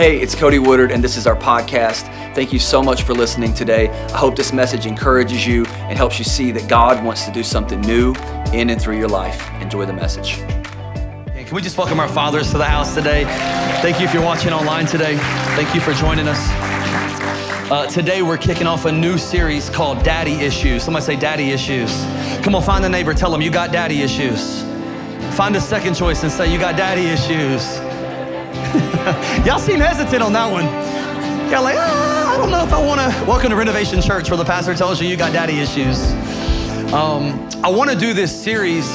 [0.00, 2.04] Hey, it's Cody Woodard, and this is our podcast.
[2.34, 3.90] Thank you so much for listening today.
[3.90, 7.42] I hope this message encourages you and helps you see that God wants to do
[7.42, 8.14] something new
[8.54, 9.46] in and through your life.
[9.60, 10.36] Enjoy the message.
[10.36, 13.24] Can we just welcome our fathers to the house today?
[13.82, 15.18] Thank you if you're watching online today.
[15.54, 16.40] Thank you for joining us.
[17.70, 20.82] Uh, today we're kicking off a new series called Daddy Issues.
[20.82, 21.92] Somebody say Daddy Issues.
[22.42, 24.62] Come on, find the neighbor, tell them you got daddy issues.
[25.36, 27.89] Find a second choice and say you got daddy issues.
[29.46, 30.64] Y'all seem hesitant on that one.
[31.50, 33.24] Y'all like, ah, I don't know if I want to.
[33.24, 36.12] Welcome to Renovation Church, where the pastor tells you you got daddy issues.
[36.92, 38.86] Um, I want to do this series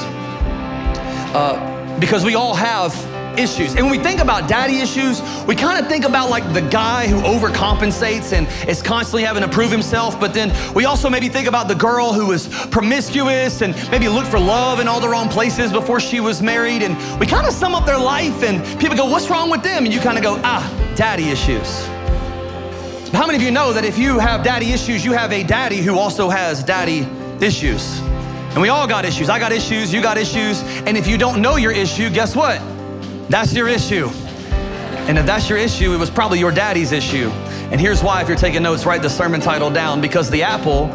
[1.34, 2.94] uh, because we all have
[3.38, 3.76] issues.
[3.76, 7.08] And when we think about daddy issues, we kind of think about like the guy
[7.08, 10.20] who overcompensates and is constantly having to prove himself.
[10.20, 14.28] But then we also maybe think about the girl who was promiscuous and maybe looked
[14.28, 16.82] for love in all the wrong places before she was married.
[16.82, 19.86] And we kind of sum up their life and people go, What's wrong with them?
[19.86, 21.86] And you kind of go, Ah, daddy issues.
[23.14, 25.78] How many of you know that if you have daddy issues, you have a daddy
[25.78, 27.08] who also has daddy
[27.40, 28.00] issues?
[28.56, 29.30] And we all got issues.
[29.30, 30.62] I got issues, you got issues.
[30.86, 32.62] And if you don't know your issue, guess what?
[33.30, 34.10] That's your issue.
[35.08, 37.30] And if that's your issue, it was probably your daddy's issue.
[37.72, 40.88] And here's why if you're taking notes, write the sermon title down because the apple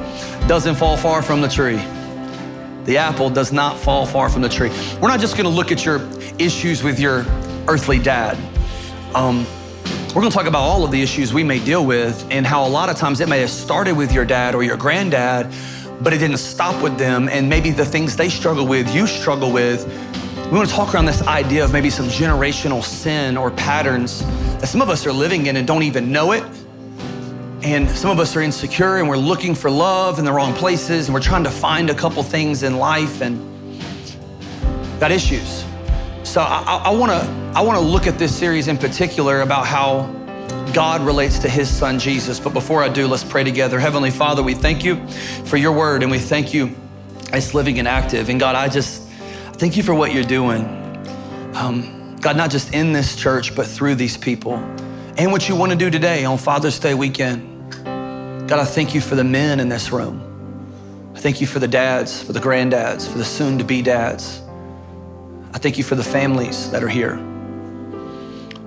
[0.46, 1.80] doesn't fall far from the tree.
[2.84, 4.70] The apple does not fall far from the tree.
[5.00, 6.00] We're not just gonna look at your
[6.38, 7.24] issues with your
[7.68, 8.38] earthly dad.
[9.14, 9.44] Um,
[10.14, 12.68] we're gonna talk about all of the issues we may deal with and how a
[12.68, 15.52] lot of times it may have started with your dad or your granddad,
[16.00, 17.28] but it didn't stop with them.
[17.28, 19.86] And maybe the things they struggle with, you struggle with,
[20.50, 24.26] we want to talk around this idea of maybe some generational sin or patterns
[24.58, 26.42] that some of us are living in and don't even know it.
[27.62, 31.06] And some of us are insecure and we're looking for love in the wrong places
[31.06, 33.38] and we're trying to find a couple things in life and
[34.98, 35.64] got issues.
[36.24, 39.68] So I, I want to I want to look at this series in particular about
[39.68, 40.06] how
[40.74, 42.40] God relates to his son Jesus.
[42.40, 43.78] But before I do, let's pray together.
[43.78, 45.06] Heavenly Father, we thank you
[45.44, 46.74] for your word and we thank you
[47.32, 48.30] as living and active.
[48.30, 48.99] And God, I just
[49.60, 50.64] Thank you for what you're doing.
[51.54, 54.54] Um, God, not just in this church, but through these people
[55.18, 57.70] and what you want to do today on Father's Day weekend.
[58.48, 61.12] God, I thank you for the men in this room.
[61.14, 64.40] I thank you for the dads, for the granddads, for the soon to be dads.
[65.52, 67.22] I thank you for the families that are here.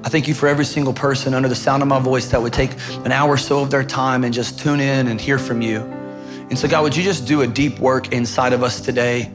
[0.04, 2.54] I thank you for every single person under the sound of my voice that would
[2.54, 2.70] take
[3.04, 5.80] an hour or so of their time and just tune in and hear from you.
[6.52, 9.32] And so, God, would you just do a deep work inside of us today?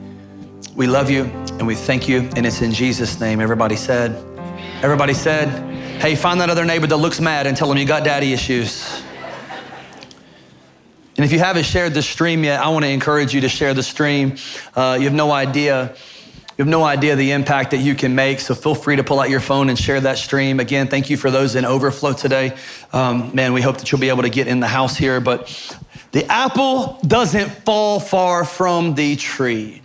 [0.75, 3.41] We love you and we thank you, and it's in Jesus' name.
[3.41, 4.25] Everybody said,
[4.83, 5.49] Everybody said,
[6.01, 9.03] Hey, find that other neighbor that looks mad and tell them you got daddy issues.
[11.17, 13.75] And if you haven't shared the stream yet, I want to encourage you to share
[13.75, 14.37] the stream.
[14.77, 15.97] Uh, you have no idea.
[16.57, 18.39] You have no idea the impact that you can make.
[18.39, 20.61] So feel free to pull out your phone and share that stream.
[20.61, 22.57] Again, thank you for those in overflow today.
[22.93, 25.21] Um, man, we hope that you'll be able to get in the house here.
[25.21, 25.49] But
[26.13, 29.83] the apple doesn't fall far from the tree.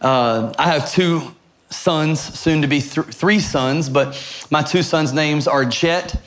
[0.00, 1.34] Uh, I have two
[1.68, 6.20] sons, soon to be th- three sons, but my two sons' names are Jet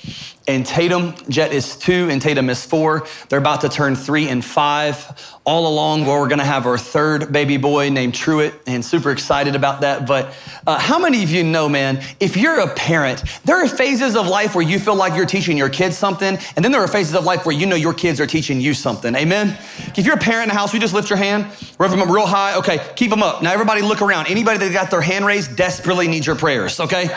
[0.48, 1.14] and Tatum.
[1.30, 3.08] Jet is two and Tatum is four.
[3.30, 5.40] They're about to turn three and five.
[5.46, 9.56] All along, where we're gonna have our third baby boy named Truett, and super excited
[9.56, 10.08] about that.
[10.08, 10.34] But
[10.66, 14.26] uh, how many of you know, man, if you're a parent, there are phases of
[14.26, 17.14] life where you feel like you're teaching your kids something, and then there are phases
[17.14, 19.14] of life where you know your kids are teaching you something.
[19.16, 19.58] Amen?
[19.98, 21.46] If you're a parent in the house, we just lift your hand,
[21.78, 22.56] rub them up real high.
[22.60, 23.44] Okay, keep them up.
[23.44, 24.28] Now, everybody look around.
[24.28, 27.08] Anybody that got their hand raised desperately needs your prayers, okay?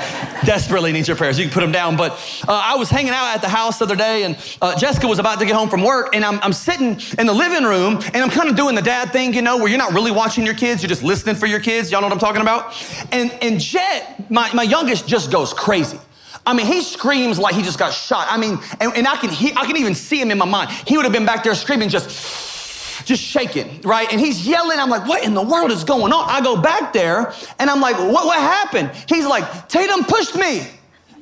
[0.45, 1.39] desperately needs your prayers.
[1.39, 1.97] You can put them down.
[1.97, 2.13] But
[2.47, 5.19] uh, I was hanging out at the house the other day, and uh, Jessica was
[5.19, 8.17] about to get home from work, and I'm, I'm sitting in the living room, and
[8.17, 10.55] I'm kind of doing the dad thing, you know, where you're not really watching your
[10.55, 11.91] kids, you're just listening for your kids.
[11.91, 12.75] Y'all know what I'm talking about?
[13.11, 15.99] And, and Jet, my, my youngest, just goes crazy.
[16.47, 18.29] I mean, he screams like he just got shot.
[18.31, 20.71] I mean, and, and I can he, I can even see him in my mind.
[20.87, 24.11] He would have been back there screaming, just, just shaking, right?
[24.13, 24.79] And he's yelling.
[24.79, 26.25] I'm like, what in the world is going on?
[26.29, 28.93] I go back there and I'm like, what, what happened?
[29.09, 30.69] He's like, Tatum pushed me.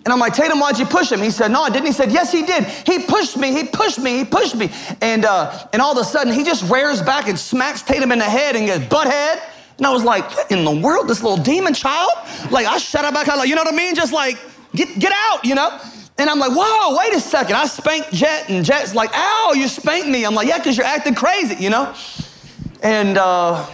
[0.05, 1.21] And I'm like, Tatum, why'd you push him?
[1.23, 1.87] He said, no, I didn't.
[1.87, 2.65] He said, yes, he did.
[2.65, 4.71] He pushed me, he pushed me, he pushed me.
[5.01, 8.19] And, uh, and all of a sudden, he just rears back and smacks Tatum in
[8.19, 9.41] the head and goes, butthead.
[9.79, 11.09] And I was like, what in the world?
[11.09, 12.11] This little demon child?
[12.51, 13.95] Like, I shut up back, like, you know what I mean?
[13.95, 14.39] Just like,
[14.75, 15.81] get, get out, you know?
[16.19, 17.57] And I'm like, whoa, wait a second.
[17.57, 20.25] I spanked Jet, and Jet's like, ow, you spanked me.
[20.25, 21.93] I'm like, yeah, because you're acting crazy, you know?
[22.83, 23.67] And, uh,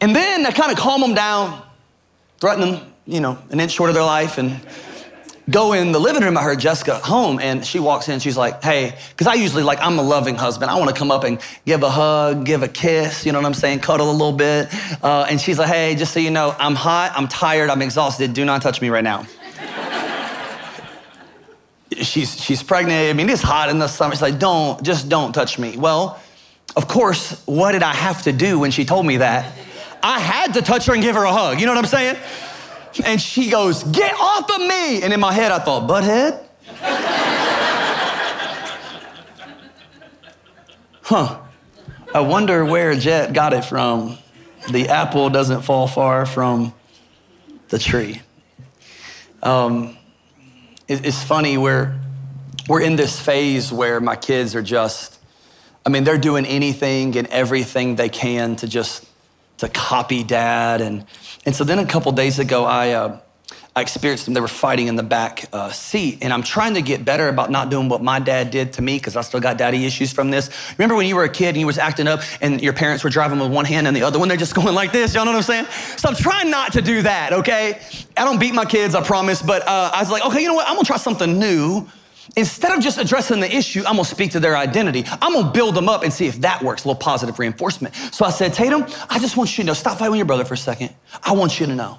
[0.00, 1.60] and then I kind of calm them down,
[2.40, 4.60] threaten them, you know, an inch short of their life, and
[5.50, 6.36] go in the living room.
[6.36, 8.20] I heard Jessica home, and she walks in.
[8.20, 10.70] She's like, "Hey," because I usually like I'm a loving husband.
[10.70, 13.24] I want to come up and give a hug, give a kiss.
[13.26, 13.80] You know what I'm saying?
[13.80, 14.68] Cuddle a little bit.
[15.02, 18.34] Uh, and she's like, "Hey, just so you know, I'm hot, I'm tired, I'm exhausted.
[18.34, 19.26] Do not touch me right now."
[22.02, 23.10] she's, she's pregnant.
[23.10, 24.14] I mean, it's hot in the summer.
[24.14, 25.76] She's like, don't, just don't touch me.
[25.76, 26.20] Well,
[26.76, 29.52] of course, what did I have to do when she told me that?
[30.02, 31.60] I had to touch her and give her a hug.
[31.60, 32.16] You know what I'm saying?
[33.04, 35.02] And she goes, Get off of me.
[35.02, 36.44] And in my head, I thought, Butthead?
[41.02, 41.40] huh.
[42.14, 44.18] I wonder where Jet got it from.
[44.70, 46.74] The apple doesn't fall far from
[47.68, 48.22] the tree.
[49.42, 49.96] Um,
[50.88, 51.98] it, it's funny, we're,
[52.68, 55.18] we're in this phase where my kids are just,
[55.86, 59.04] I mean, they're doing anything and everything they can to just
[59.58, 60.80] to copy dad.
[60.80, 61.04] And,
[61.44, 63.20] and so then a couple days ago, I, uh,
[63.78, 64.34] I experienced them.
[64.34, 66.18] They were fighting in the back uh, seat.
[66.22, 68.96] And I'm trying to get better about not doing what my dad did to me
[68.96, 70.50] because I still got daddy issues from this.
[70.78, 73.10] Remember when you were a kid and you was acting up and your parents were
[73.10, 75.14] driving with one hand and the other one, they're just going like this.
[75.14, 75.66] Y'all know what I'm saying?
[75.96, 77.80] So I'm trying not to do that, okay?
[78.16, 79.42] I don't beat my kids, I promise.
[79.42, 80.66] But uh, I was like, okay, you know what?
[80.66, 81.86] I'm going to try something new.
[82.36, 85.04] Instead of just addressing the issue, I'm gonna speak to their identity.
[85.22, 87.94] I'm gonna build them up and see if that works, a little positive reinforcement.
[88.12, 90.44] So I said, Tatum, I just want you to know, stop fighting with your brother
[90.44, 90.94] for a second.
[91.22, 91.98] I want you to know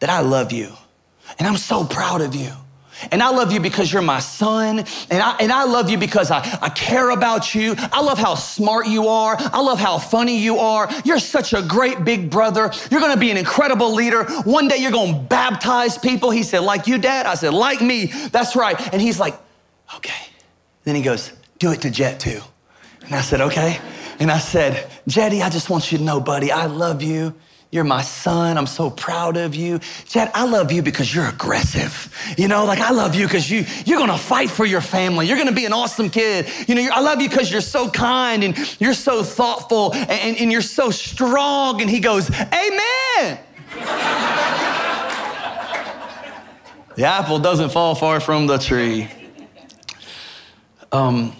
[0.00, 0.72] that I love you
[1.38, 2.52] and I'm so proud of you.
[3.10, 4.80] And I love you because you're my son.
[5.10, 7.74] And I, and I love you because I, I care about you.
[7.78, 9.36] I love how smart you are.
[9.38, 10.88] I love how funny you are.
[11.04, 12.70] You're such a great big brother.
[12.90, 14.24] You're going to be an incredible leader.
[14.42, 16.30] One day you're going to baptize people.
[16.30, 17.26] He said, like you, dad?
[17.26, 18.06] I said, like me.
[18.06, 18.78] That's right.
[18.92, 19.38] And he's like,
[19.96, 20.26] okay.
[20.84, 22.40] Then he goes, do it to Jet too.
[23.04, 23.80] And I said, okay.
[24.18, 27.34] And I said, Jetty, I just want you to know, buddy, I love you.
[27.70, 28.56] You're my son.
[28.56, 29.78] I'm so proud of you.
[30.06, 32.10] Chad, I love you because you're aggressive.
[32.38, 35.26] You know, like I love you because you, you're going to fight for your family.
[35.26, 36.48] You're going to be an awesome kid.
[36.66, 40.36] You know, I love you because you're so kind and you're so thoughtful and, and,
[40.38, 41.82] and you're so strong.
[41.82, 43.38] And he goes, Amen.
[46.96, 49.08] the apple doesn't fall far from the tree.
[50.90, 51.36] Um,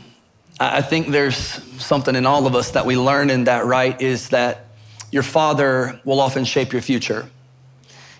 [0.60, 1.38] I think there's
[1.82, 3.98] something in all of us that we learn in that, right?
[3.98, 4.67] Is that
[5.10, 7.28] your father will often shape your future.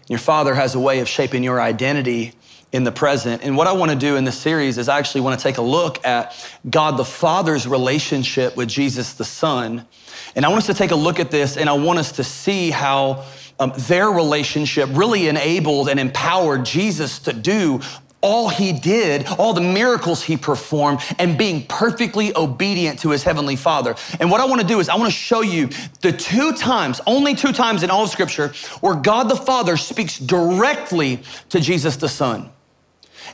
[0.09, 2.33] Your father has a way of shaping your identity
[2.73, 3.43] in the present.
[3.43, 5.59] And what I want to do in this series is I actually want to take
[5.59, 6.35] a look at
[6.69, 9.87] God the Father's relationship with Jesus the Son.
[10.35, 12.25] And I want us to take a look at this and I want us to
[12.25, 13.25] see how
[13.59, 17.81] um, their relationship really enabled and empowered Jesus to do
[18.21, 23.57] all he did, all the miracles he performed, and being perfectly obedient to his heavenly
[23.57, 23.95] father.
[24.19, 25.69] And what I want to do is I want to show you
[26.01, 28.49] the two times, only two times in all of scripture,
[28.81, 31.21] where God the Father speaks directly
[31.51, 32.51] to Jesus the Son.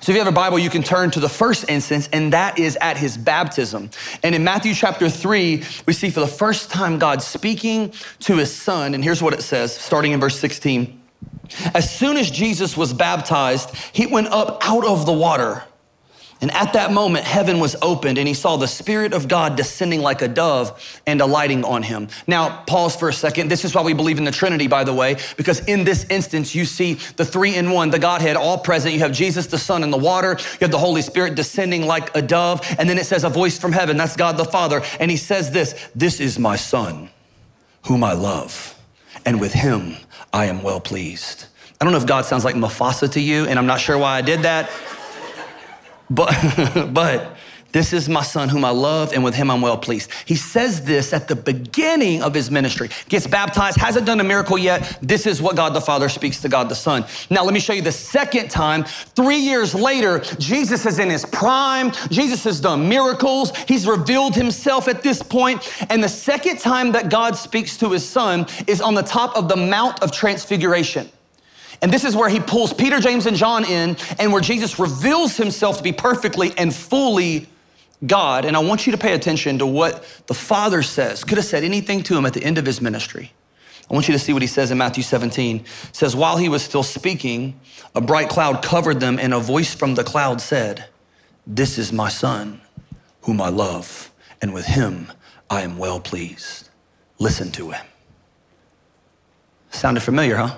[0.00, 2.58] So if you have a Bible, you can turn to the first instance, and that
[2.58, 3.90] is at his baptism.
[4.22, 8.54] And in Matthew chapter 3, we see for the first time God speaking to his
[8.54, 8.94] son.
[8.94, 11.03] And here's what it says, starting in verse 16.
[11.74, 15.64] As soon as Jesus was baptized, he went up out of the water.
[16.40, 20.02] And at that moment, heaven was opened, and he saw the Spirit of God descending
[20.02, 22.08] like a dove and alighting on him.
[22.26, 23.48] Now, pause for a second.
[23.48, 26.54] This is why we believe in the Trinity, by the way, because in this instance,
[26.54, 28.92] you see the three in one, the Godhead all present.
[28.92, 30.36] You have Jesus, the Son, in the water.
[30.38, 32.60] You have the Holy Spirit descending like a dove.
[32.78, 33.96] And then it says, a voice from heaven.
[33.96, 34.82] That's God the Father.
[35.00, 37.08] And he says this This is my Son,
[37.86, 38.78] whom I love,
[39.24, 39.96] and with him
[40.34, 41.46] I am well pleased.
[41.80, 44.16] I don't know if God sounds like Mufasa to you, and I'm not sure why
[44.16, 44.68] I did that.
[46.10, 47.33] But, but
[47.74, 50.08] this is my son whom I love, and with him I'm well pleased.
[50.26, 52.88] He says this at the beginning of his ministry.
[53.08, 54.96] Gets baptized, hasn't done a miracle yet.
[55.02, 57.04] This is what God the Father speaks to God the Son.
[57.30, 58.84] Now, let me show you the second time.
[58.84, 61.90] Three years later, Jesus is in his prime.
[62.10, 63.50] Jesus has done miracles.
[63.66, 65.68] He's revealed himself at this point.
[65.90, 69.48] And the second time that God speaks to his son is on the top of
[69.48, 71.10] the Mount of Transfiguration.
[71.82, 75.36] And this is where he pulls Peter, James, and John in, and where Jesus reveals
[75.36, 77.48] himself to be perfectly and fully
[78.06, 78.44] God.
[78.44, 81.24] And I want you to pay attention to what the Father says.
[81.24, 83.32] Could have said anything to him at the end of his ministry.
[83.90, 85.60] I want you to see what he says in Matthew 17.
[85.60, 87.60] It says, While he was still speaking,
[87.94, 90.86] a bright cloud covered them, and a voice from the cloud said,
[91.46, 92.60] This is my son,
[93.22, 94.10] whom I love,
[94.40, 95.12] and with him
[95.50, 96.70] I am well pleased.
[97.18, 97.84] Listen to him.
[99.70, 100.56] Sounded familiar, huh?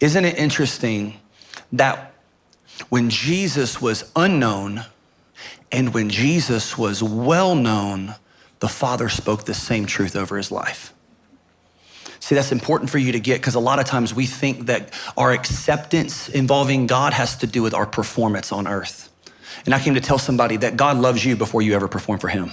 [0.00, 1.18] Isn't it interesting
[1.72, 2.14] that
[2.88, 4.84] when Jesus was unknown
[5.70, 8.14] and when Jesus was well known,
[8.60, 10.92] the Father spoke the same truth over his life?
[12.20, 14.92] See, that's important for you to get because a lot of times we think that
[15.16, 19.10] our acceptance involving God has to do with our performance on earth.
[19.64, 22.28] And I came to tell somebody that God loves you before you ever perform for
[22.28, 22.50] him.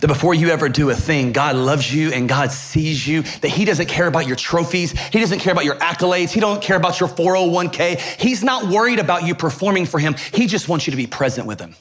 [0.00, 3.48] That before you ever do a thing, God loves you and God sees you, that
[3.48, 6.76] He doesn't care about your trophies, He doesn't care about your accolades, He don't care
[6.76, 7.98] about your 401k.
[8.20, 10.14] He's not worried about you performing for Him.
[10.34, 11.74] He just wants you to be present with Him.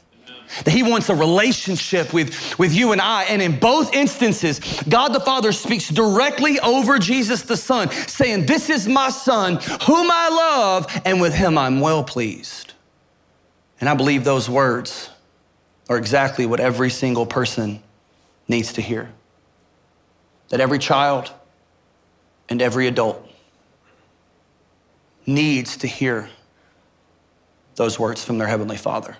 [0.63, 3.23] That he wants a relationship with, with you and I.
[3.23, 8.69] And in both instances, God the Father speaks directly over Jesus the Son, saying, This
[8.69, 12.73] is my Son, whom I love, and with him I'm well pleased.
[13.79, 15.09] And I believe those words
[15.89, 17.81] are exactly what every single person
[18.47, 19.11] needs to hear.
[20.49, 21.31] That every child
[22.49, 23.23] and every adult
[25.25, 26.29] needs to hear
[27.75, 29.17] those words from their Heavenly Father.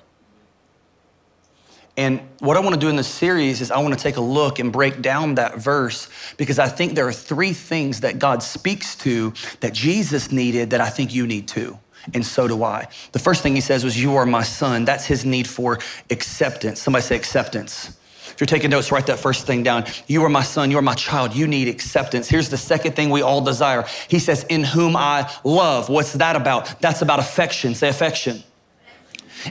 [1.98, 4.22] And what I want to do in this series is I want to take a
[4.22, 8.44] look and break down that verse because I think there are three things that God
[8.44, 11.80] speaks to that Jesus needed that I think you need too.
[12.13, 12.88] And so do I.
[13.12, 14.86] The first thing he says was, You are my son.
[14.86, 15.80] That's his need for
[16.12, 16.80] acceptance.
[16.82, 17.98] Somebody say acceptance.
[18.27, 19.86] If you're taking notes, write that first thing down.
[20.06, 22.30] You are my son, you are my child, you need acceptance.
[22.30, 23.86] Here's the second thing we all desire.
[24.08, 25.89] He says, In whom I love.
[25.89, 26.80] What's that about?
[26.80, 27.74] That's about affection.
[27.74, 28.44] Say affection.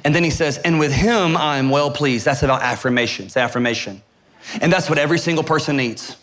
[0.05, 2.25] And then he says, and with him I am well pleased.
[2.25, 3.29] That's about affirmation.
[3.29, 4.03] Say affirmation.
[4.61, 6.17] And that's what every single person needs.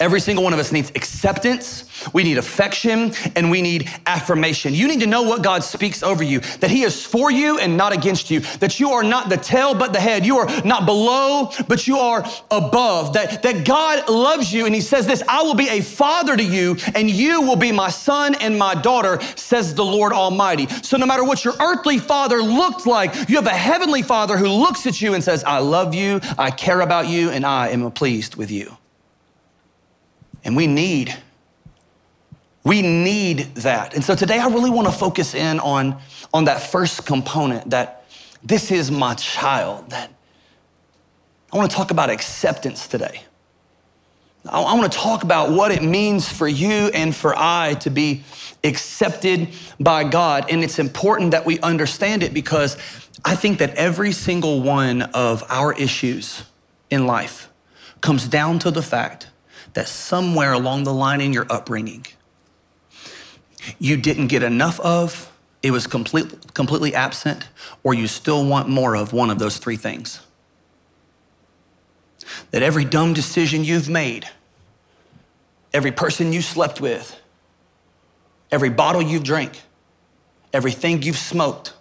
[0.00, 4.74] Every single one of us needs acceptance, we need affection, and we need affirmation.
[4.74, 7.76] You need to know what God speaks over you that He is for you and
[7.76, 10.86] not against you, that you are not the tail but the head, you are not
[10.86, 14.66] below but you are above, that, that God loves you.
[14.66, 17.72] And He says this I will be a father to you, and you will be
[17.72, 20.66] my son and my daughter, says the Lord Almighty.
[20.82, 24.48] So no matter what your earthly father looked like, you have a heavenly father who
[24.48, 27.90] looks at you and says, I love you, I care about you, and I am
[27.90, 28.76] pleased with you.
[30.44, 31.16] And we need,
[32.64, 33.94] we need that.
[33.94, 35.98] And so today I really want to focus in on,
[36.32, 38.04] on that first component that
[38.42, 39.90] this is my child.
[39.90, 40.10] That
[41.52, 43.22] I want to talk about acceptance today.
[44.46, 47.90] I, I want to talk about what it means for you and for I to
[47.90, 48.22] be
[48.64, 49.48] accepted
[49.80, 50.46] by God.
[50.50, 52.76] And it's important that we understand it because
[53.24, 56.44] I think that every single one of our issues
[56.90, 57.50] in life
[58.00, 59.28] comes down to the fact
[59.78, 62.04] that somewhere along the line in your upbringing,
[63.78, 65.30] you didn't get enough of,
[65.62, 67.46] it was complete, completely absent,
[67.84, 70.18] or you still want more of one of those three things.
[72.50, 74.28] That every dumb decision you've made,
[75.72, 77.16] every person you slept with,
[78.50, 79.62] every bottle you've drank,
[80.52, 81.72] everything you've smoked,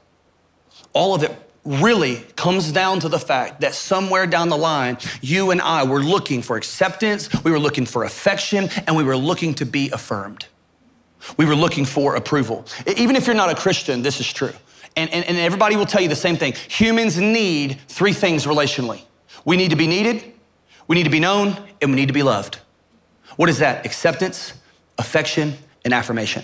[0.93, 1.31] all of it
[1.67, 6.01] really comes down to the fact that somewhere down the line, you and I were
[6.01, 10.47] looking for acceptance, we were looking for affection, and we were looking to be affirmed.
[11.35, 12.65] We were looking for approval.
[12.95, 14.53] Even if you're not a Christian, this is true.
[14.95, 16.53] And, and, and everybody will tell you the same thing.
[16.69, 19.01] Humans need three things relationally
[19.45, 20.23] we need to be needed,
[20.87, 22.59] we need to be known, and we need to be loved.
[23.37, 23.85] What is that?
[23.85, 24.53] Acceptance,
[24.97, 25.53] affection,
[25.85, 26.43] and affirmation.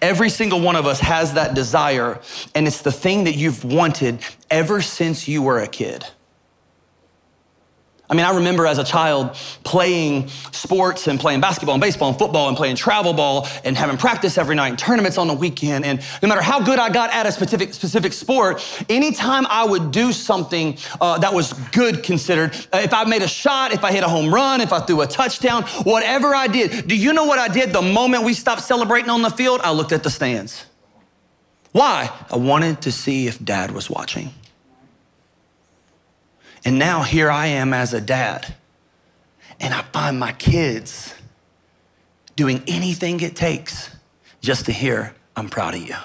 [0.00, 2.20] Every single one of us has that desire,
[2.54, 4.20] and it's the thing that you've wanted
[4.50, 6.04] ever since you were a kid.
[8.12, 9.32] I mean, I remember as a child
[9.64, 13.96] playing sports and playing basketball and baseball and football and playing travel ball and having
[13.96, 15.86] practice every night and tournaments on the weekend.
[15.86, 19.92] And no matter how good I got at a specific, specific sport, anytime I would
[19.92, 23.90] do something uh, that was good considered, uh, if I made a shot, if I
[23.92, 27.24] hit a home run, if I threw a touchdown, whatever I did, do you know
[27.24, 29.62] what I did the moment we stopped celebrating on the field?
[29.64, 30.66] I looked at the stands.
[31.72, 32.10] Why?
[32.30, 34.34] I wanted to see if dad was watching.
[36.64, 38.54] And now here I am as a dad,
[39.60, 41.14] and I find my kids
[42.36, 43.90] doing anything it takes
[44.40, 45.96] just to hear, I'm proud of you.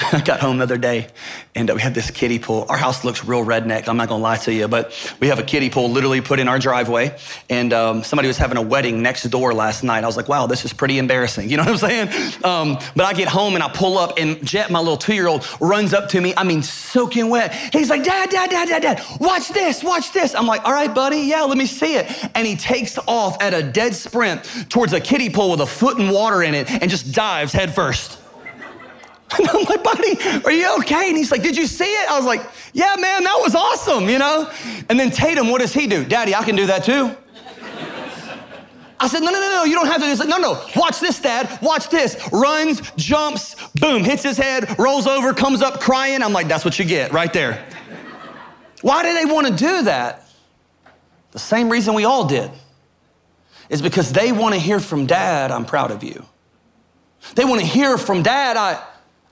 [0.00, 1.08] I got home the other day
[1.54, 2.64] and we had this kiddie pool.
[2.68, 3.88] Our house looks real redneck.
[3.88, 6.48] I'm not gonna lie to you, but we have a kiddie pool literally put in
[6.48, 7.16] our driveway.
[7.48, 10.04] And um, somebody was having a wedding next door last night.
[10.04, 11.50] I was like, wow, this is pretty embarrassing.
[11.50, 12.44] You know what I'm saying?
[12.44, 15.26] Um, but I get home and I pull up, and Jet, my little two year
[15.26, 16.32] old, runs up to me.
[16.36, 17.52] I mean, soaking wet.
[17.72, 20.34] He's like, Dad, Dad, Dad, Dad, Dad, watch this, watch this.
[20.34, 22.10] I'm like, all right, buddy, yeah, let me see it.
[22.34, 25.98] And he takes off at a dead sprint towards a kiddie pool with a foot
[25.98, 28.19] in water in it and just dives headfirst.
[29.38, 31.08] And I'm like, buddy, are you okay?
[31.08, 32.10] And he's like, did you see it?
[32.10, 34.50] I was like, yeah, man, that was awesome, you know?
[34.88, 36.04] And then Tatum, what does he do?
[36.04, 37.14] Daddy, I can do that too.
[38.98, 40.26] I said, no, no, no, no, you don't have to do this.
[40.26, 41.58] No, no, watch this, Dad.
[41.62, 42.16] Watch this.
[42.32, 46.22] Runs, jumps, boom, hits his head, rolls over, comes up crying.
[46.22, 47.64] I'm like, that's what you get right there.
[48.82, 50.28] Why do they want to do that?
[51.32, 52.50] The same reason we all did
[53.70, 56.26] is because they want to hear from Dad, I'm proud of you.
[57.36, 58.84] They want to hear from Dad, I,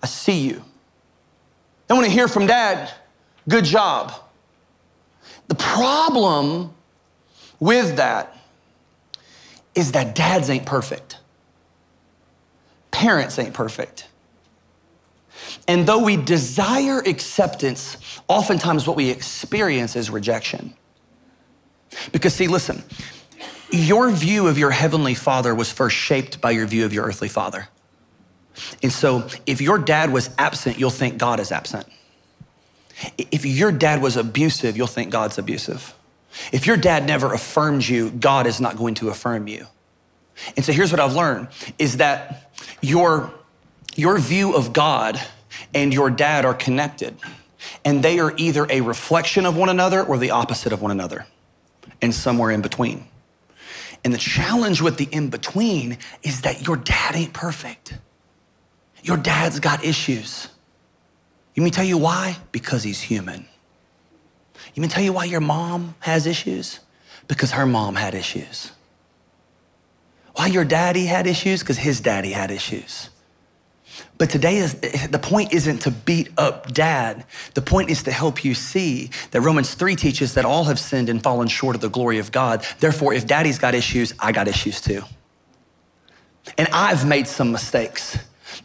[0.03, 0.63] I see you.
[1.91, 2.93] I want to hear from dad,
[3.49, 4.13] good job.
[5.49, 6.75] The problem
[7.59, 8.37] with that
[9.75, 11.19] is that dads ain't perfect,
[12.91, 14.07] parents ain't perfect.
[15.67, 20.75] And though we desire acceptance, oftentimes what we experience is rejection.
[22.13, 22.83] Because, see, listen,
[23.71, 27.29] your view of your heavenly father was first shaped by your view of your earthly
[27.29, 27.69] father.
[28.83, 31.87] And so, if your dad was absent, you'll think God is absent.
[33.17, 35.95] If your dad was abusive, you'll think God's abusive.
[36.53, 39.67] If your dad never affirmed you, God is not going to affirm you.
[40.57, 41.49] And so here's what I've learned
[41.79, 43.33] is that your,
[43.97, 45.21] your view of God
[45.75, 47.17] and your dad are connected.
[47.85, 51.27] And they are either a reflection of one another or the opposite of one another,
[52.01, 53.09] and somewhere in between.
[54.05, 57.95] And the challenge with the in between is that your dad ain't perfect.
[59.03, 60.49] Your dad's got issues.
[61.57, 62.37] Let me tell you why?
[62.53, 63.47] Because he's human.
[64.71, 66.81] Let me tell you why your mom has issues?
[67.27, 68.73] Because her mom had issues.
[70.35, 71.61] Why your daddy had issues?
[71.61, 73.11] Because his daddy had issues.
[74.19, 77.25] But today is the point isn't to beat up dad.
[77.55, 81.09] The point is to help you see that Romans 3 teaches that all have sinned
[81.09, 82.65] and fallen short of the glory of God.
[82.79, 85.03] Therefore, if daddy's got issues, I got issues too.
[86.57, 88.19] And I've made some mistakes.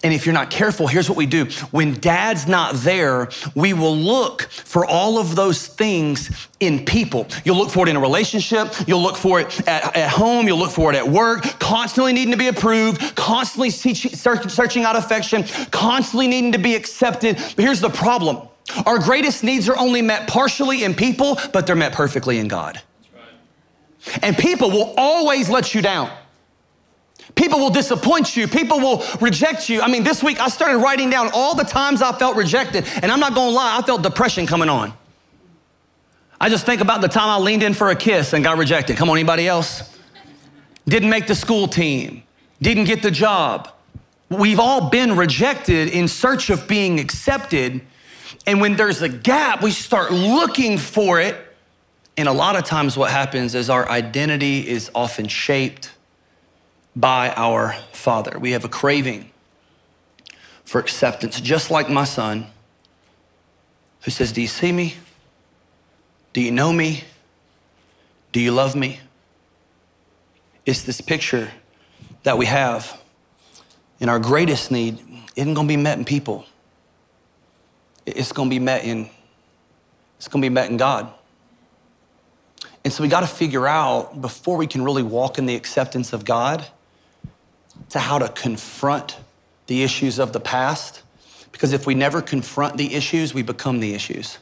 [0.03, 1.45] And if you're not careful, here's what we do.
[1.71, 7.27] When dad's not there, we will look for all of those things in people.
[7.43, 8.73] You'll look for it in a relationship.
[8.87, 10.47] You'll look for it at, at home.
[10.47, 15.43] You'll look for it at work, constantly needing to be approved, constantly searching out affection,
[15.71, 17.35] constantly needing to be accepted.
[17.35, 18.47] But here's the problem.
[18.85, 22.81] Our greatest needs are only met partially in people, but they're met perfectly in God.
[24.21, 26.11] And people will always let you down.
[27.35, 28.47] People will disappoint you.
[28.47, 29.81] People will reject you.
[29.81, 32.85] I mean, this week I started writing down all the times I felt rejected.
[33.01, 34.93] And I'm not gonna lie, I felt depression coming on.
[36.39, 38.97] I just think about the time I leaned in for a kiss and got rejected.
[38.97, 39.97] Come on, anybody else?
[40.87, 42.23] Didn't make the school team,
[42.61, 43.69] didn't get the job.
[44.29, 47.81] We've all been rejected in search of being accepted.
[48.45, 51.37] And when there's a gap, we start looking for it.
[52.17, 55.91] And a lot of times, what happens is our identity is often shaped
[56.96, 58.38] by our Father.
[58.40, 59.32] We have a craving
[60.64, 62.48] for acceptance, just like my son
[64.01, 64.96] who says, Do you see me?
[66.34, 67.03] Do you know me?
[68.32, 69.00] Do you love me?
[70.66, 71.51] It's this picture
[72.24, 73.00] that we have.
[74.00, 75.00] And our greatest need
[75.36, 76.46] isn't gonna be met in people.
[78.06, 79.10] It's gonna be met in,
[80.18, 81.12] it's gonna be met in God.
[82.84, 86.25] And so we gotta figure out before we can really walk in the acceptance of
[86.25, 86.66] God
[87.94, 89.18] to how to confront
[89.68, 91.03] the issues of the past.
[91.51, 94.40] Because if we never confront the issues, we become the issues.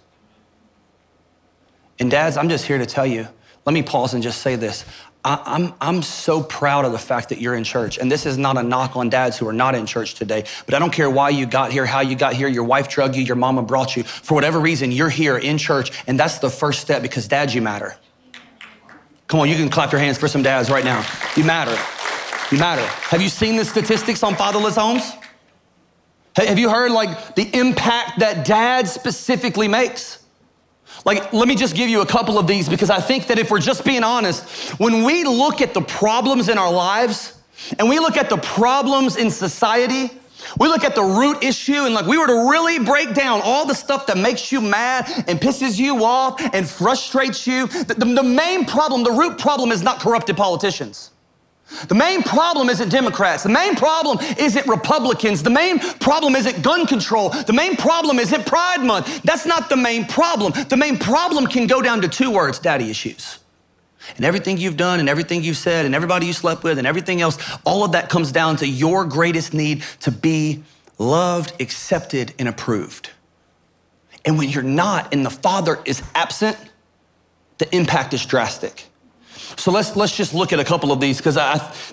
[2.00, 3.28] And dads, I'm just here to tell you,
[3.66, 4.86] let me pause and just say this.
[5.26, 7.98] I, am I'm, I'm so proud of the fact that you're in church.
[7.98, 10.74] And this is not a knock on dads who are not in church today, but
[10.74, 13.24] I don't care why you got here, how you got here, your wife drugged you,
[13.24, 14.04] your mama brought you.
[14.04, 15.92] For whatever reason, you're here in church.
[16.08, 17.98] And that's the first step because dads, you matter.
[19.28, 21.06] Come on, you can clap your hands for some dads right now.
[21.36, 21.78] You matter.
[22.52, 22.86] Matter.
[22.86, 25.14] Have you seen the statistics on fatherless homes?
[26.36, 30.20] Have you heard like the impact that dad specifically makes?
[31.06, 33.50] Like, let me just give you a couple of these because I think that if
[33.50, 37.42] we're just being honest, when we look at the problems in our lives
[37.80, 40.12] and we look at the problems in society,
[40.60, 43.66] we look at the root issue and like we were to really break down all
[43.66, 47.68] the stuff that makes you mad and pisses you off and frustrates you.
[47.68, 51.12] The, the, the main problem, the root problem is not corrupted politicians.
[51.88, 53.44] The main problem isn't Democrats.
[53.44, 55.44] The main problem isn't Republicans.
[55.44, 57.30] The main problem isn't gun control.
[57.30, 59.24] The main problem isn't Pride Month.
[59.24, 60.54] That's not the main problem.
[60.70, 63.40] The main problem can go down to two words daddy issues.
[64.16, 67.22] And everything you've done and everything you've said and everybody you slept with and everything
[67.22, 70.64] else, all of that comes down to your greatest need to be
[70.98, 73.12] loved, accepted, and approved.
[74.26, 76.58] And when you're not and the Father is absent,
[77.60, 78.91] the impact is drastic.
[79.58, 81.38] So let's, let's just look at a couple of these because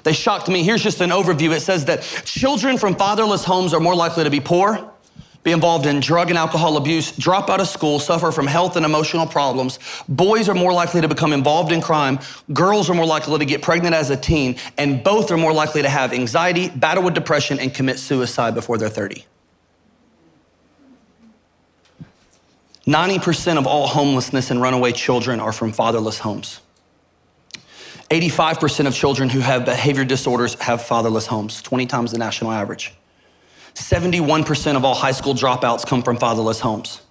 [0.03, 0.63] they shocked me.
[0.63, 1.55] Here's just an overview.
[1.55, 4.91] It says that children from fatherless homes are more likely to be poor,
[5.45, 8.85] be involved in drug and alcohol abuse, drop out of school, suffer from health and
[8.85, 9.79] emotional problems.
[10.09, 12.19] Boys are more likely to become involved in crime.
[12.53, 14.57] Girls are more likely to get pregnant as a teen.
[14.77, 18.79] And both are more likely to have anxiety, battle with depression, and commit suicide before
[18.79, 19.25] they're 30.
[22.87, 26.61] 90% of all homelessness and runaway children are from fatherless homes.
[28.11, 32.95] 85% of children who have behavior disorders have fatherless homes, 20 times the national average.
[33.75, 37.03] 71% of all high school dropouts come from fatherless homes.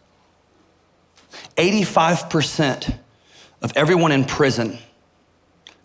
[1.56, 2.98] 85%
[3.62, 4.80] of everyone in prison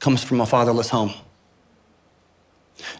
[0.00, 1.12] comes from a fatherless home.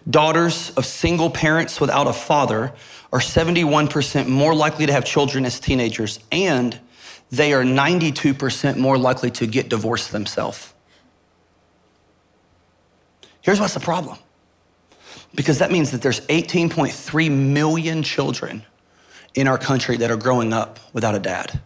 [0.08, 2.72] Daughters of single parents without a father
[3.12, 6.78] are 71% more likely to have children as teenagers, and
[7.30, 10.71] they are 92% more likely to get divorced themselves.
[13.42, 14.18] Here's what's the problem
[15.34, 18.64] because that means that there's 18.3 million children
[19.34, 21.60] in our country that are growing up without a dad.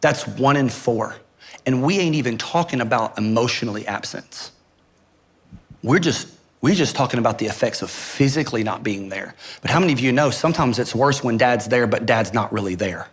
[0.00, 1.16] That's one in four.
[1.64, 4.52] And we ain't even talking about emotionally absence.
[5.82, 6.28] We're just
[6.60, 9.34] we're just talking about the effects of physically not being there.
[9.62, 12.52] But how many of you know sometimes it's worse when dad's there, but dad's not
[12.52, 13.08] really there?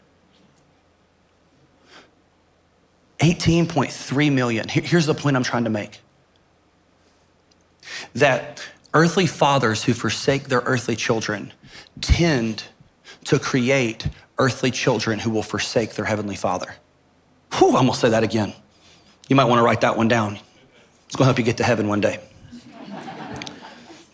[3.19, 4.67] 18.3 million.
[4.69, 5.99] Here's the point I'm trying to make
[8.13, 11.53] that earthly fathers who forsake their earthly children
[12.01, 12.63] tend
[13.25, 16.75] to create earthly children who will forsake their heavenly father.
[17.53, 18.53] Whew, I'm gonna say that again.
[19.27, 20.39] You might wanna write that one down.
[21.05, 22.19] It's gonna help you get to heaven one day.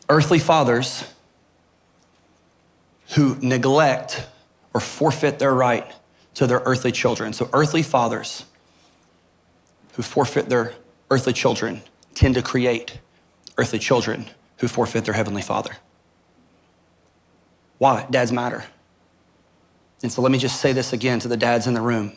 [0.10, 1.04] earthly fathers
[3.16, 4.28] who neglect
[4.74, 5.86] or forfeit their right
[6.36, 7.34] to their earthly children.
[7.34, 8.46] So, earthly fathers
[9.94, 10.74] who forfeit their
[11.10, 11.82] earthly children
[12.14, 13.00] tend to create
[13.58, 14.26] earthly children
[14.60, 15.72] who forfeit their heavenly father.
[17.78, 18.08] Why?
[18.10, 18.64] Dads matter.
[20.02, 22.14] And so let me just say this again to the dads in the room.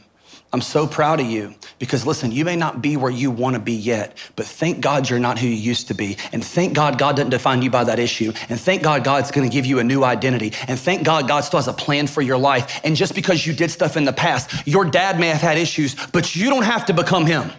[0.51, 3.61] I'm so proud of you because listen, you may not be where you want to
[3.61, 6.17] be yet, but thank God you're not who you used to be.
[6.33, 8.33] And thank God God doesn't define you by that issue.
[8.49, 10.55] And thank God God's going to give you a new identity.
[10.67, 12.81] And thank God God still has a plan for your life.
[12.83, 15.95] And just because you did stuff in the past, your dad may have had issues,
[16.13, 17.51] but you don't have to become him.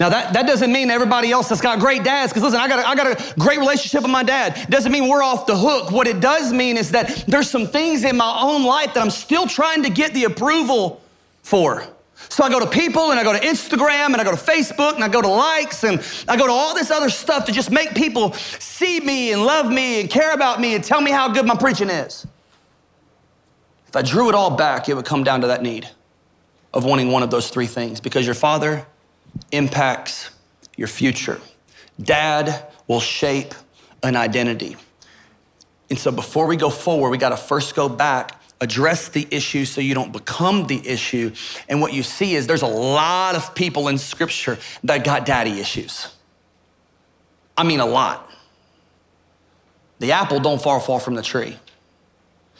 [0.00, 2.80] Now, that, that doesn't mean everybody else has got great dads, because listen, I got,
[2.80, 4.66] a, I got a great relationship with my dad.
[4.68, 5.92] Doesn't mean we're off the hook.
[5.92, 9.10] What it does mean is that there's some things in my own life that I'm
[9.10, 11.00] still trying to get the approval
[11.42, 11.86] for.
[12.28, 14.94] So I go to people and I go to Instagram and I go to Facebook
[14.94, 17.70] and I go to likes and I go to all this other stuff to just
[17.70, 21.28] make people see me and love me and care about me and tell me how
[21.28, 22.26] good my preaching is.
[23.86, 25.88] If I drew it all back, it would come down to that need
[26.72, 28.86] of wanting one of those three things because your father
[29.52, 30.30] impacts
[30.76, 31.40] your future.
[32.00, 33.54] Dad will shape
[34.02, 34.76] an identity.
[35.90, 39.64] And so before we go forward, we got to first go back, address the issue
[39.64, 41.32] so you don't become the issue.
[41.68, 45.60] And what you see is there's a lot of people in scripture that got daddy
[45.60, 46.08] issues.
[47.56, 48.30] I mean, a lot.
[50.00, 51.56] The apple don't fall far from the tree.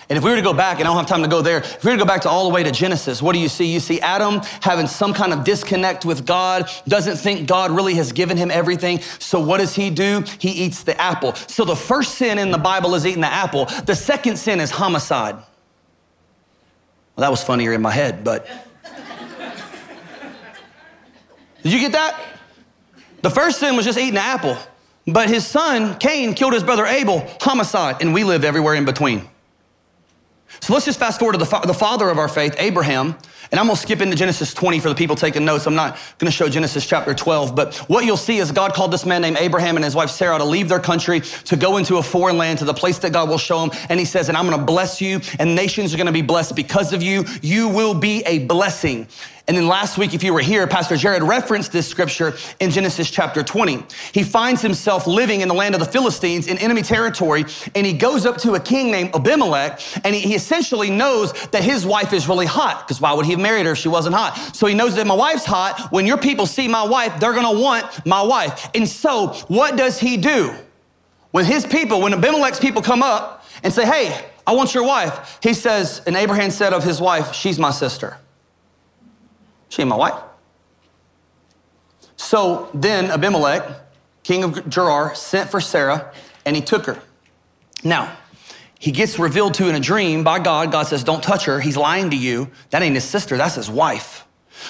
[0.09, 1.59] And if we were to go back, and I don't have time to go there,
[1.59, 3.49] if we were to go back to all the way to Genesis, what do you
[3.49, 3.73] see?
[3.73, 8.12] You see Adam having some kind of disconnect with God, doesn't think God really has
[8.12, 9.01] given him everything.
[9.19, 10.23] So what does he do?
[10.38, 11.35] He eats the apple.
[11.35, 13.64] So the first sin in the Bible is eating the apple.
[13.64, 15.37] The second sin is homicide.
[15.37, 15.47] Well,
[17.23, 18.47] that was funnier in my head, but.
[21.62, 22.21] Did you get that?
[23.23, 24.59] The first sin was just eating the apple.
[25.07, 29.29] But his son, Cain, killed his brother Abel, homicide, and we live everywhere in between.
[30.61, 33.17] So let's just fast forward to the, fa- the father of our faith, Abraham.
[33.51, 35.67] And I'm going to skip into Genesis 20 for the people taking notes.
[35.67, 37.55] I'm not going to show Genesis chapter 12.
[37.55, 40.38] But what you'll see is God called this man named Abraham and his wife Sarah
[40.38, 43.29] to leave their country, to go into a foreign land, to the place that God
[43.29, 43.79] will show them.
[43.88, 46.23] And he says, and I'm going to bless you, and nations are going to be
[46.23, 47.25] blessed because of you.
[47.43, 49.07] You will be a blessing.
[49.47, 53.11] And then last week, if you were here, Pastor Jared referenced this scripture in Genesis
[53.11, 53.85] chapter 20.
[54.13, 57.93] He finds himself living in the land of the Philistines in enemy territory, and he
[57.93, 62.27] goes up to a king named Abimelech, and he, essentially knows that his wife is
[62.27, 64.57] really hot, because why would he have married her if she wasn't hot?
[64.57, 65.93] So he knows that my wife's hot.
[65.93, 68.71] When your people see my wife, they're gonna want my wife.
[68.75, 70.55] And so, what does he do?
[71.33, 75.39] When his people, when Abimelech's people come up and say, Hey, I want your wife,
[75.43, 78.17] he says, and Abraham said of his wife, She's my sister.
[79.75, 80.15] She ain't my wife.
[82.17, 83.69] So then Abimelech,
[84.23, 86.13] king of Gerar, sent for Sarah
[86.47, 87.03] and he took her.
[87.83, 88.17] Now,
[88.79, 90.71] he gets revealed to in a dream by God.
[90.71, 91.59] God says, Don't touch her.
[91.59, 92.53] He's lying to you.
[92.71, 94.25] That ain't his sister, that's his wife.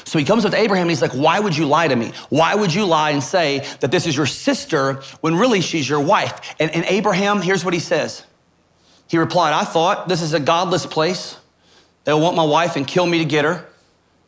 [0.05, 2.13] So he comes with Abraham and he's like, Why would you lie to me?
[2.31, 6.01] Why would you lie and say that this is your sister when really she's your
[6.01, 6.55] wife?
[6.59, 8.25] And, and Abraham, here's what he says.
[9.07, 11.37] He replied, I thought this is a godless place.
[12.05, 13.67] They'll want my wife and kill me to get her.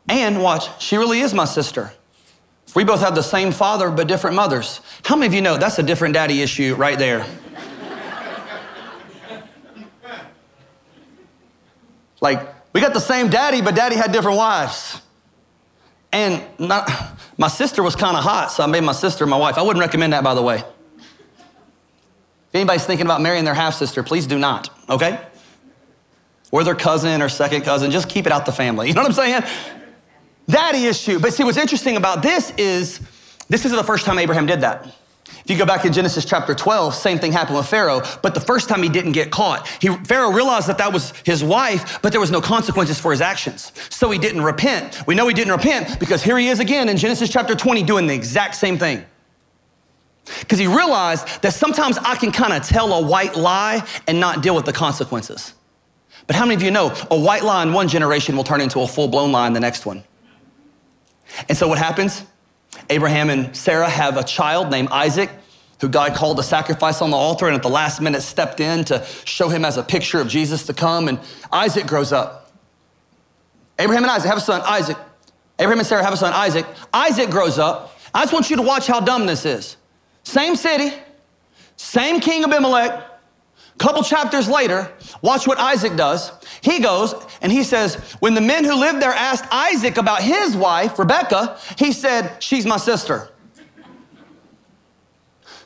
[0.09, 1.93] And watch, she really is my sister.
[2.75, 4.81] We both have the same father, but different mothers.
[5.05, 7.27] How many of you know that's a different daddy issue right there?
[12.21, 15.01] like, we got the same daddy, but daddy had different wives.
[16.13, 16.91] And not,
[17.39, 19.59] my sister was kind of hot, so I made my sister my wife.
[19.59, 20.57] I wouldn't recommend that, by the way.
[20.57, 25.21] If anybody's thinking about marrying their half sister, please do not, okay?
[26.51, 28.89] Or their cousin or second cousin, just keep it out the family.
[28.89, 29.43] You know what I'm saying?
[30.49, 31.19] Daddy issue.
[31.19, 33.01] But see, what's interesting about this is
[33.49, 34.87] this isn't the first time Abraham did that.
[35.47, 38.41] If you go back in Genesis chapter 12, same thing happened with Pharaoh, but the
[38.41, 39.69] first time he didn't get caught.
[39.81, 43.21] He, Pharaoh realized that that was his wife, but there was no consequences for his
[43.21, 43.73] actions.
[43.89, 45.07] So he didn't repent.
[45.07, 48.09] We know he didn't repent because here he is again in Genesis chapter 20 doing
[48.09, 49.05] the exact same thing.
[50.41, 54.43] Because he realized that sometimes I can kind of tell a white lie and not
[54.43, 55.55] deal with the consequences.
[56.27, 58.81] But how many of you know a white lie in one generation will turn into
[58.81, 60.03] a full blown lie in the next one?
[61.49, 62.25] And so what happens?
[62.91, 65.31] Abraham and Sarah have a child named Isaac
[65.81, 68.85] who God called to sacrifice on the altar and at the last minute stepped in
[68.85, 71.09] to show him as a picture of Jesus to come.
[71.09, 71.21] And
[71.53, 72.51] Isaac grows up.
[73.79, 74.97] Abraham and Isaac have a son, Isaac.
[75.59, 76.67] Abraham and Sarah have a son, Isaac.
[76.93, 77.93] Isaac grows up.
[78.15, 79.77] I just want you to watch how dumb this is.
[80.23, 80.93] Same city,
[81.77, 83.05] same king Abimelech.
[83.79, 86.33] Couple chapters later, watch what Isaac does.
[86.63, 90.57] He goes and he says, When the men who lived there asked Isaac about his
[90.57, 93.29] wife, Rebecca, he said, She's my sister.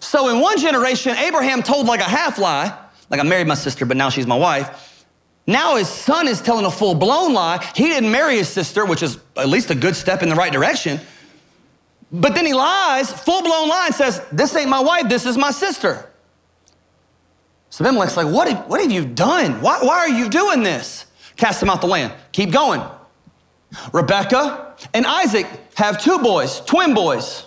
[0.01, 2.77] So in one generation, Abraham told like a half lie,
[3.11, 5.05] like I married my sister, but now she's my wife.
[5.47, 7.65] Now his son is telling a full blown lie.
[7.77, 10.53] He didn't marry his sister, which is at least a good step in the right
[10.53, 11.01] direction.
[12.13, 15.37] But then he lies, full blown lie, and says, This ain't my wife, this is
[15.37, 16.10] my sister.
[17.71, 19.61] So Abimelech's like, What have, what have you done?
[19.63, 21.07] Why, why are you doing this?
[21.37, 22.13] Cast him out the land.
[22.33, 22.83] Keep going.
[23.93, 27.47] Rebecca and Isaac have two boys, twin boys,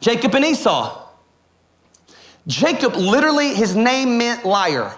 [0.00, 1.02] Jacob and Esau.
[2.46, 4.96] Jacob literally, his name meant liar.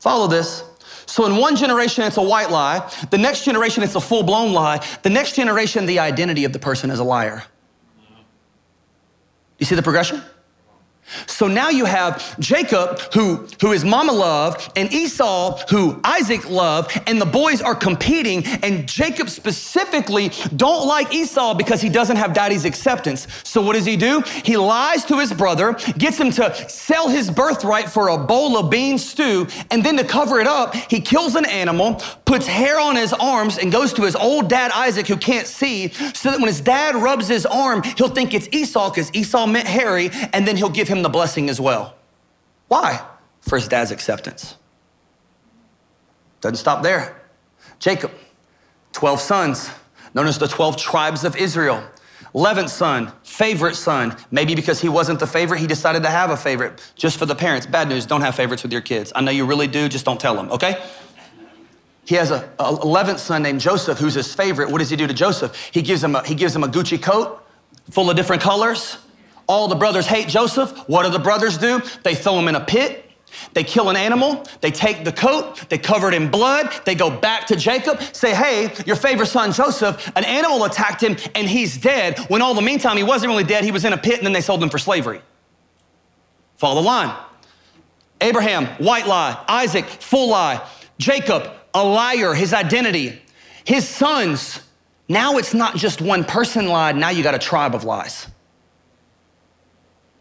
[0.00, 0.64] Follow this.
[1.04, 2.90] So in one generation, it's a white lie.
[3.10, 4.84] The next generation, it's a full blown lie.
[5.02, 7.44] The next generation, the identity of the person is a liar.
[9.58, 10.22] You see the progression?
[11.26, 17.00] So now you have Jacob, who, who his mama loved, and Esau, who Isaac loved,
[17.06, 18.44] and the boys are competing.
[18.62, 23.26] And Jacob specifically don't like Esau because he doesn't have daddy's acceptance.
[23.44, 24.22] So what does he do?
[24.44, 28.70] He lies to his brother, gets him to sell his birthright for a bowl of
[28.70, 32.96] bean stew, and then to cover it up, he kills an animal, puts hair on
[32.96, 36.48] his arms, and goes to his old dad Isaac, who can't see, so that when
[36.48, 40.56] his dad rubs his arm, he'll think it's Esau because Esau meant hairy, and then
[40.56, 41.94] he'll give him him the blessing as well.
[42.68, 43.04] Why?
[43.40, 44.56] For his dad's acceptance.
[46.40, 47.20] Doesn't stop there.
[47.78, 48.12] Jacob,
[48.92, 49.70] 12 sons,
[50.14, 51.82] known as the 12 tribes of Israel.
[52.34, 54.16] 11th son, favorite son.
[54.30, 57.34] Maybe because he wasn't the favorite, he decided to have a favorite just for the
[57.34, 57.66] parents.
[57.66, 59.12] Bad news, don't have favorites with your kids.
[59.14, 60.84] I know you really do, just don't tell them, okay?
[62.04, 64.70] He has a, 11th son named Joseph, who's his favorite.
[64.70, 65.70] What does he do to Joseph?
[65.72, 67.44] He gives him a, he gives him a Gucci coat
[67.90, 68.98] full of different colors.
[69.48, 70.76] All the brothers hate Joseph.
[70.88, 71.80] What do the brothers do?
[72.04, 73.06] They throw him in a pit.
[73.52, 77.10] They kill an animal, they take the coat, they cover it in blood, they go
[77.10, 81.78] back to Jacob, say, Hey, your favorite son Joseph, an animal attacked him and he's
[81.78, 82.18] dead.
[82.28, 84.32] When all the meantime, he wasn't really dead, he was in a pit and then
[84.32, 85.20] they sold him for slavery.
[86.56, 87.14] Follow the line.
[88.20, 89.42] Abraham, white lie.
[89.46, 90.66] Isaac, full lie.
[90.98, 93.22] Jacob, a liar, his identity.
[93.64, 94.60] His sons,
[95.08, 98.26] now it's not just one person lied, now you got a tribe of lies.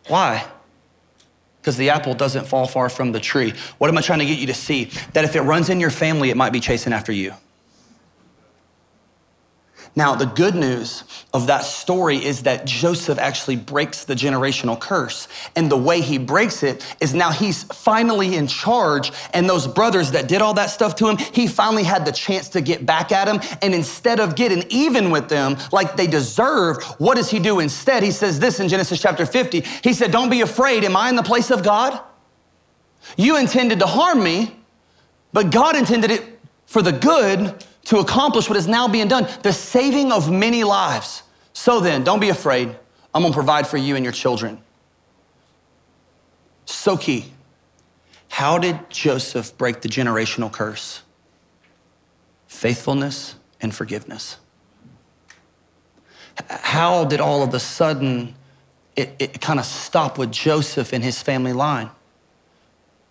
[0.07, 0.45] Why?
[1.61, 3.53] Because the apple doesn't fall far from the tree.
[3.77, 4.85] What am I trying to get you to see?
[5.13, 7.33] That if it runs in your family, it might be chasing after you.
[9.97, 15.27] Now, the good news of that story is that Joseph actually breaks the generational curse.
[15.55, 19.11] And the way he breaks it is now he's finally in charge.
[19.33, 22.47] And those brothers that did all that stuff to him, he finally had the chance
[22.49, 23.39] to get back at them.
[23.63, 28.03] And instead of getting even with them like they deserved, what does he do instead?
[28.03, 29.61] He says this in Genesis chapter 50.
[29.83, 30.83] He said, Don't be afraid.
[30.83, 31.99] Am I in the place of God?
[33.17, 34.57] You intended to harm me,
[35.33, 39.53] but God intended it for the good to accomplish what is now being done the
[39.53, 41.23] saving of many lives.
[41.53, 42.75] So then, don't be afraid.
[43.13, 44.61] I'm gonna provide for you and your children.
[46.65, 47.31] So key.
[48.29, 51.01] How did Joseph break the generational curse?
[52.47, 54.37] Faithfulness and forgiveness.
[56.49, 58.35] How did all of a sudden
[58.97, 61.89] it, it kind of stop with Joseph and his family line?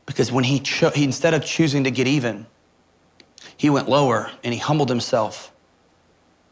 [0.05, 2.47] Because when he, cho- he, instead of choosing to get even,
[3.57, 5.53] he went lower and he humbled himself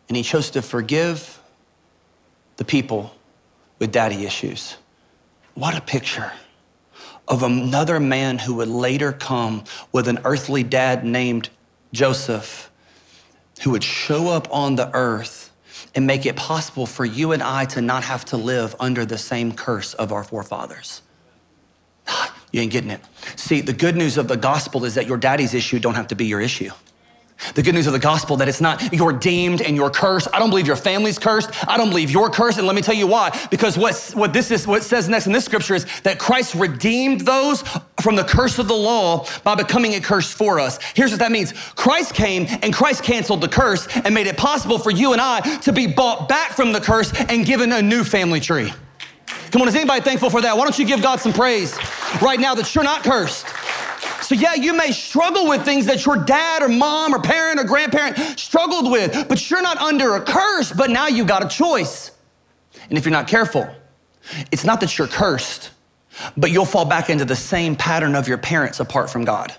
[0.09, 1.41] and he chose to forgive
[2.57, 3.15] the people
[3.79, 4.77] with daddy issues.
[5.55, 6.33] What a picture
[7.27, 11.49] of another man who would later come with an earthly dad named
[11.93, 12.71] Joseph,
[13.63, 15.51] who would show up on the earth
[15.95, 19.19] and make it possible for you and I to not have to live under the
[19.19, 21.03] same curse of our forefathers.
[22.53, 23.01] You ain't getting it.
[23.35, 26.15] See, the good news of the gospel is that your daddy's issue don't have to
[26.15, 26.71] be your issue.
[27.55, 30.29] The good news of the gospel that it's not you're redeemed and you're cursed.
[30.33, 31.51] I don't believe your family's cursed.
[31.69, 32.59] I don't believe you're cursed.
[32.59, 33.37] And let me tell you why.
[33.51, 37.23] Because what, what this is, what says next in this scripture is that Christ redeemed
[37.23, 37.63] those
[38.01, 40.79] from the curse of the law by becoming a curse for us.
[40.95, 41.53] Here's what that means.
[41.75, 45.41] Christ came and Christ canceled the curse and made it possible for you and I
[45.59, 48.73] to be bought back from the curse and given a new family tree.
[49.51, 50.57] Come on, is anybody thankful for that?
[50.57, 51.77] Why don't you give God some praise
[52.21, 53.47] right now that you're not cursed?
[54.23, 57.65] So, yeah, you may struggle with things that your dad or mom or parent or
[57.65, 62.11] grandparent struggled with, but you're not under a curse, but now you've got a choice.
[62.89, 63.69] And if you're not careful,
[64.51, 65.71] it's not that you're cursed,
[66.37, 69.55] but you'll fall back into the same pattern of your parents apart from God.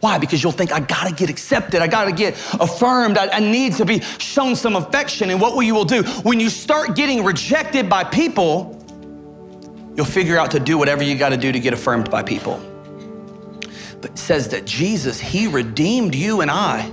[0.00, 0.18] Why?
[0.18, 3.84] Because you'll think, I gotta get accepted, I gotta get affirmed, I, I, need to
[3.84, 5.30] be shown some affection.
[5.30, 6.04] And what will you will do?
[6.22, 8.76] When you start getting rejected by people,
[9.96, 12.67] you'll figure out to do whatever you gotta do to get affirmed by people
[14.00, 16.92] but says that Jesus, He redeemed you and I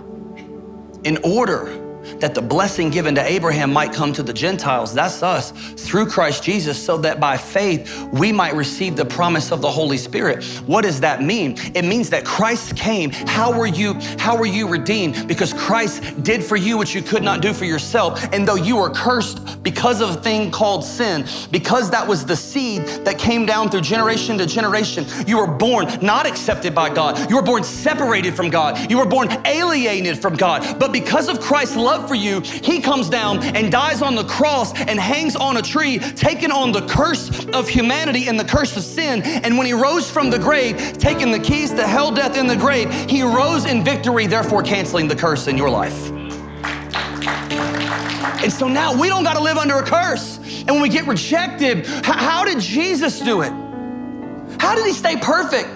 [1.04, 1.85] in order
[2.20, 6.44] that the blessing given to Abraham might come to the Gentiles, that's us, through Christ
[6.44, 10.44] Jesus, so that by faith we might receive the promise of the Holy Spirit.
[10.66, 11.56] What does that mean?
[11.74, 13.12] It means that Christ came.
[13.12, 15.28] How were you, how were you redeemed?
[15.28, 18.24] Because Christ did for you what you could not do for yourself.
[18.34, 22.36] And though you were cursed because of a thing called sin, because that was the
[22.36, 27.30] seed that came down through generation to generation, you were born not accepted by God.
[27.30, 28.90] You were born separated from God.
[28.90, 30.80] You were born alienated from God.
[30.80, 34.74] But because of Christ's love for you, he comes down and dies on the cross
[34.74, 38.84] and hangs on a tree, taking on the curse of humanity and the curse of
[38.84, 39.22] sin.
[39.24, 42.56] And when he rose from the grave, taking the keys to hell, death, in the
[42.56, 46.12] grave, he rose in victory, therefore canceling the curse in your life.
[48.44, 50.38] And so now we don't got to live under a curse.
[50.38, 53.52] And when we get rejected, how did Jesus do it?
[54.60, 55.70] How did he stay perfect?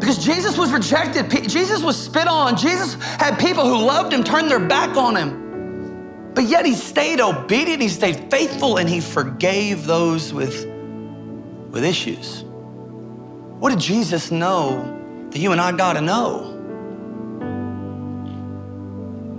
[0.00, 4.48] Because Jesus was rejected, Jesus was spit on, Jesus had people who loved him turn
[4.48, 6.32] their back on him.
[6.34, 10.64] But yet he stayed obedient, he stayed faithful, and he forgave those with,
[11.70, 12.44] with issues.
[13.58, 16.46] What did Jesus know that you and I gotta know?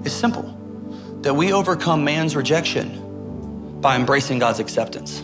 [0.05, 0.43] It's simple
[1.23, 5.23] that we overcome man's rejection by embracing God's acceptance.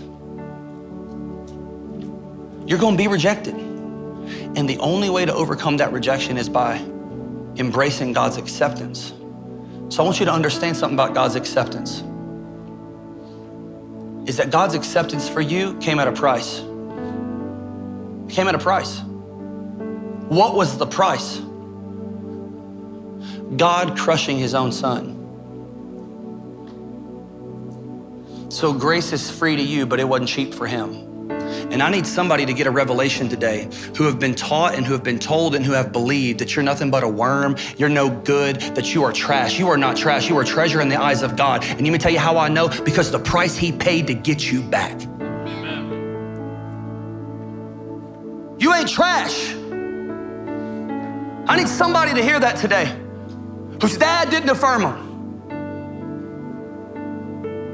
[2.67, 3.66] You're gonna be rejected.
[4.55, 6.77] And the only way to overcome that rejection is by
[7.57, 9.13] embracing God's acceptance.
[9.89, 12.03] So I want you to understand something about God's acceptance.
[14.29, 16.59] Is that God's acceptance for you came at a price.
[16.59, 18.99] It came at a price.
[20.29, 21.39] What was the price?
[23.55, 25.13] God crushing his own son.
[28.49, 31.06] So grace is free to you, but it wasn't cheap for him.
[31.69, 34.93] And I need somebody to get a revelation today who have been taught and who
[34.93, 38.10] have been told and who have believed that you're nothing but a worm, you're no
[38.10, 39.60] good, that you are trash.
[39.60, 41.65] You are not trash, you are treasure in the eyes of God.
[41.65, 44.49] And let me tell you how I know because the price He paid to get
[44.49, 45.01] you back.
[45.01, 45.89] Amen.
[48.60, 49.53] You ain't trash.
[51.49, 52.95] I need somebody to hear that today
[53.82, 54.95] whose dad didn't affirm him,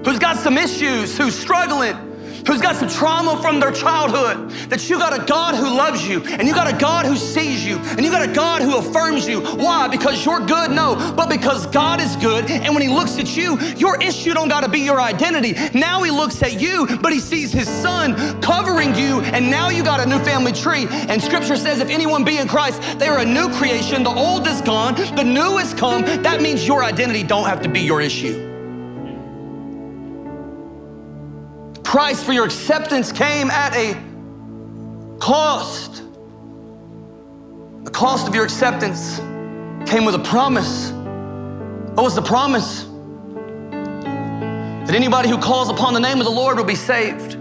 [0.03, 2.12] who's got some issues, who's struggling
[2.45, 6.21] who's got some trauma from their childhood, that you got a God who loves you,
[6.23, 9.27] and you got a God who sees you, and you got a God who affirms
[9.27, 9.41] you.
[9.41, 9.87] Why?
[9.87, 10.71] Because you're good?
[10.71, 14.49] No, but because God is good, and when He looks at you, your issue don't
[14.49, 15.53] gotta be your identity.
[15.77, 19.83] Now He looks at you, but He sees His Son covering you, and now you
[19.83, 20.87] got a new family tree.
[20.89, 24.03] And Scripture says, if anyone be in Christ, they are a new creation.
[24.03, 26.03] The old is gone, the new has come.
[26.23, 28.52] That means your identity don't have to be your issue.
[31.93, 33.93] Price for your acceptance came at a
[35.19, 36.01] cost.
[37.83, 39.19] The cost of your acceptance
[39.87, 40.89] came with a promise.
[41.93, 42.85] What was the promise?
[44.87, 47.33] That anybody who calls upon the name of the Lord will be saved.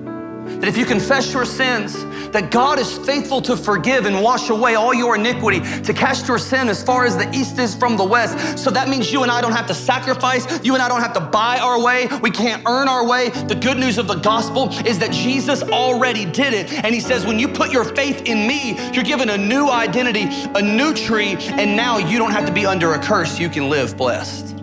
[0.61, 1.97] That if you confess your sins,
[2.33, 6.39] that God is faithful to forgive and wash away all your iniquity, to cast your
[6.39, 8.59] sin as far as the east is from the west.
[8.59, 10.47] So that means you and I don't have to sacrifice.
[10.65, 12.09] You and I don't have to buy our way.
[12.23, 13.29] We can't earn our way.
[13.29, 16.73] The good news of the gospel is that Jesus already did it.
[16.73, 20.27] And he says, when you put your faith in me, you're given a new identity,
[20.55, 23.39] a new tree, and now you don't have to be under a curse.
[23.39, 24.57] You can live blessed.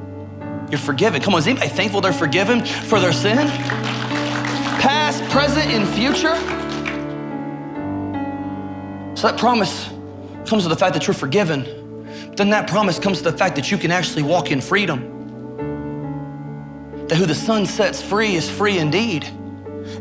[0.69, 1.21] You're forgiven.
[1.21, 3.47] Come on, is anybody thankful they're forgiven for their sin?
[4.79, 6.58] Past, present, and future?
[9.19, 9.89] So that promise
[10.45, 11.65] comes to the fact that you're forgiven.
[12.29, 15.57] But then that promise comes to the fact that you can actually walk in freedom.
[17.09, 19.29] That who the Son sets free is free indeed.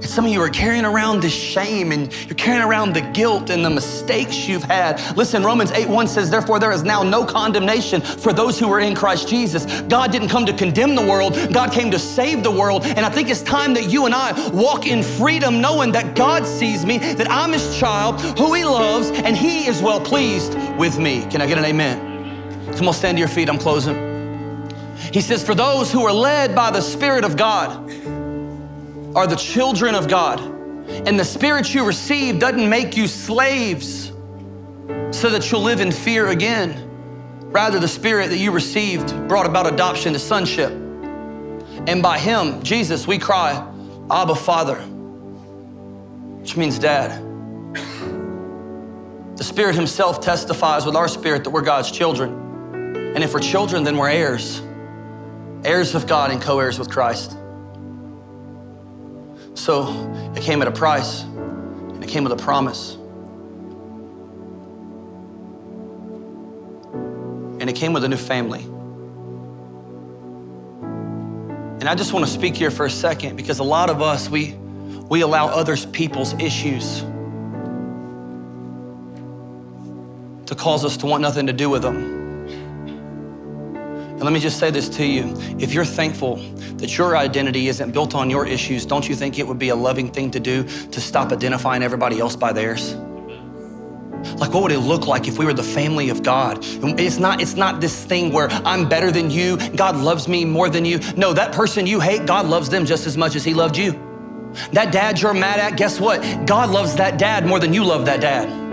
[0.01, 3.51] And some of you are carrying around the shame and you're carrying around the guilt
[3.51, 5.01] and the mistakes you've had.
[5.17, 8.79] Listen, Romans 8 1 says, Therefore, there is now no condemnation for those who are
[8.79, 9.81] in Christ Jesus.
[9.83, 12.85] God didn't come to condemn the world, God came to save the world.
[12.85, 16.47] And I think it's time that you and I walk in freedom, knowing that God
[16.47, 20.97] sees me, that I'm His child, who He loves, and He is well pleased with
[20.99, 21.27] me.
[21.29, 22.77] Can I get an amen?
[22.77, 23.49] Come on, stand to your feet.
[23.49, 24.07] I'm closing.
[25.13, 27.89] He says, For those who are led by the Spirit of God
[29.19, 30.39] are the children of God.
[30.89, 34.13] And the Spirit you receive doesn't make you slaves
[35.11, 36.85] so that you'll live in fear again.
[37.51, 40.71] Rather, the Spirit that you received brought about adoption to sonship.
[40.71, 43.55] And by Him, Jesus, we cry,
[44.09, 47.21] Abba, Father, which means dad.
[49.37, 53.15] The Spirit Himself testifies with our spirit that we're God's children.
[53.17, 54.63] And if we're children, then we're heirs
[55.65, 57.38] heirs of God and co heirs with Christ.
[59.59, 59.89] So
[60.37, 62.95] it came at a price and it came with a promise.
[67.61, 68.63] And it came with a new family.
[71.81, 74.31] And I just want to speak here for a second because a lot of us,
[74.31, 74.55] we,
[75.09, 77.01] we allow others people's issues
[80.47, 82.18] to cause us to want nothing to do with them.
[84.19, 85.33] And let me just say this to you.
[85.61, 86.39] If you're thankful
[86.79, 89.77] that your identity isn't built on your issues, don't you think it would be a
[89.77, 92.97] loving thing to do to stop identifying everybody else by theirs?
[94.39, 96.59] Like what would it look like if we were the family of God?
[96.99, 100.69] It's not it's not this thing where I'm better than you, God loves me more
[100.69, 100.99] than you.
[101.17, 103.93] No, that person you hate, God loves them just as much as he loved you.
[104.73, 106.21] That dad you're mad at, guess what?
[106.45, 108.68] God loves that dad more than you love that dad.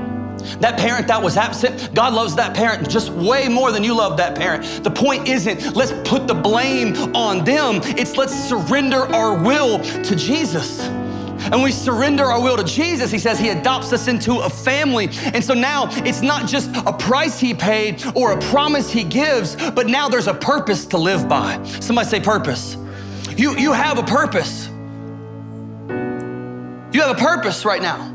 [0.59, 4.17] That parent that was absent, God loves that parent just way more than you love
[4.17, 4.83] that parent.
[4.83, 10.15] The point isn't let's put the blame on them, it's let's surrender our will to
[10.15, 10.81] Jesus.
[11.51, 15.09] And we surrender our will to Jesus, he says he adopts us into a family.
[15.33, 19.55] And so now it's not just a price he paid or a promise he gives,
[19.71, 21.63] but now there's a purpose to live by.
[21.63, 22.77] Somebody say purpose.
[23.37, 24.67] You, you have a purpose.
[26.95, 28.14] You have a purpose right now.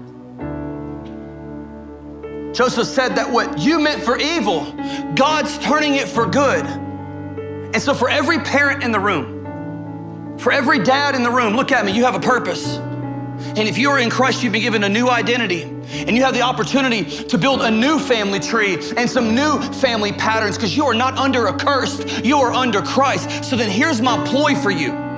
[2.61, 4.71] Joseph said that what you meant for evil,
[5.15, 6.67] God's turning it for good.
[6.67, 11.73] And so, for every parent in the room, for every dad in the room, look
[11.73, 12.77] at me, you have a purpose.
[12.77, 15.63] And if you are in Christ, you've been given a new identity.
[15.63, 20.13] And you have the opportunity to build a new family tree and some new family
[20.13, 23.43] patterns because you are not under a curse, you are under Christ.
[23.43, 25.10] So then here's my ploy for you.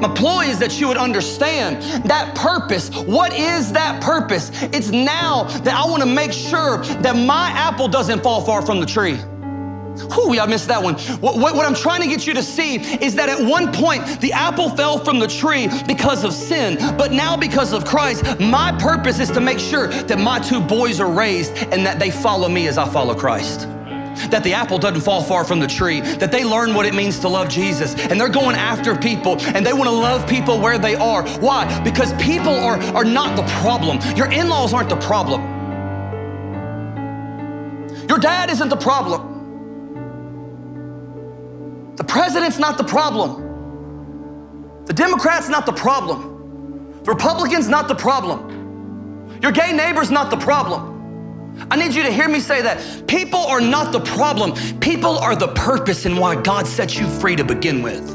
[0.00, 2.90] My ploy is that you would understand that purpose.
[2.90, 4.50] What is that purpose?
[4.72, 8.80] It's now that I want to make sure that my apple doesn't fall far from
[8.80, 9.18] the tree.
[10.12, 10.94] Whew, I missed that one.
[10.94, 14.20] What, what, what, I'm trying to get you to see is that at one point
[14.20, 18.72] the apple fell from the tree because of sin, but now because of Christ, my
[18.78, 22.48] purpose is to make sure that my two boys are raised and that they follow
[22.48, 23.68] me as I follow Christ
[24.30, 27.18] that the apple doesn't fall far from the tree, that they learn what it means
[27.20, 27.94] to love Jesus.
[27.94, 31.26] And they're going after people and they want to love people where they are.
[31.38, 31.82] Why?
[31.82, 33.98] Because people are, are not the problem.
[34.16, 35.40] Your in laws aren't the problem.
[38.08, 39.28] Your dad isn't the problem.
[41.96, 43.46] The president's not the problem.
[44.86, 47.02] The Democrat's not the problem.
[47.04, 49.38] The Republican's not the problem.
[49.42, 50.89] Your gay neighbor's not the problem.
[51.70, 53.06] I need you to hear me say that.
[53.06, 57.36] People are not the problem, people are the purpose in why God set you free
[57.36, 58.08] to begin with.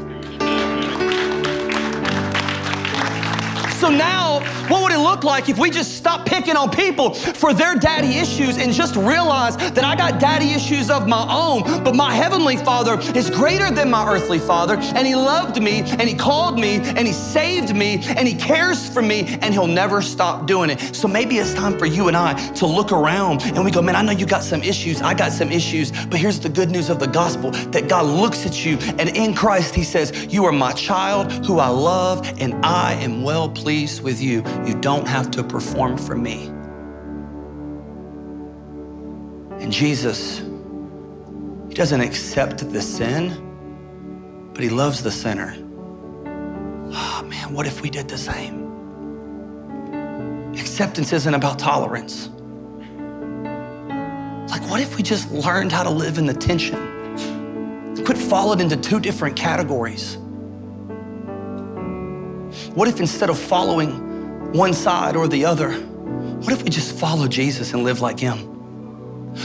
[3.80, 7.52] So now, what would it look like if we just stop picking on people for
[7.52, 11.94] their daddy issues and just realize that I got daddy issues of my own, but
[11.94, 16.14] my heavenly father is greater than my earthly father, and he loved me, and he
[16.14, 20.46] called me, and he saved me, and he cares for me, and he'll never stop
[20.46, 20.94] doing it.
[20.94, 23.96] So maybe it's time for you and I to look around and we go, man,
[23.96, 26.90] I know you got some issues, I got some issues, but here's the good news
[26.90, 30.52] of the gospel that God looks at you, and in Christ, he says, You are
[30.52, 34.42] my child who I love, and I am well pleased with you.
[34.64, 36.46] You don't have to perform for me.
[39.60, 40.38] And Jesus,
[41.68, 45.56] He doesn't accept the sin, but He loves the sinner.
[46.88, 48.64] Oh man, what if we did the same?
[50.54, 52.28] Acceptance isn't about tolerance.
[54.50, 56.76] Like, what if we just learned how to live in the tension?
[58.04, 60.16] Quit falling into two different categories.
[62.74, 64.05] What if instead of following
[64.56, 68.38] one side or the other, what if we just follow Jesus and live like him?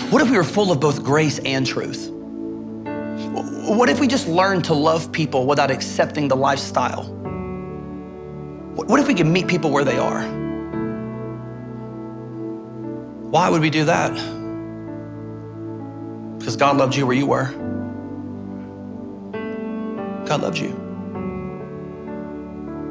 [0.10, 2.10] What if we were full of both grace and truth?
[2.12, 7.04] What if we just learned to love people without accepting the lifestyle?
[8.76, 10.22] What if we could meet people where they are?
[13.30, 14.14] Why would we do that?
[16.40, 17.52] Because God loved you where you were.
[20.26, 20.81] God loved you.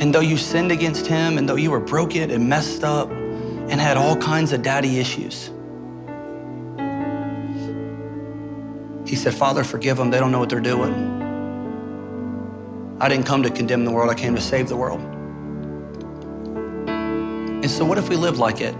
[0.00, 3.80] And though you sinned against Him, and though you were broken and messed up and
[3.80, 5.50] had all kinds of daddy issues,
[9.10, 10.10] He said, Father, forgive them.
[10.10, 10.94] They don't know what they're doing.
[13.00, 15.00] I didn't come to condemn the world, I came to save the world.
[16.88, 18.76] And so, what if we live like it?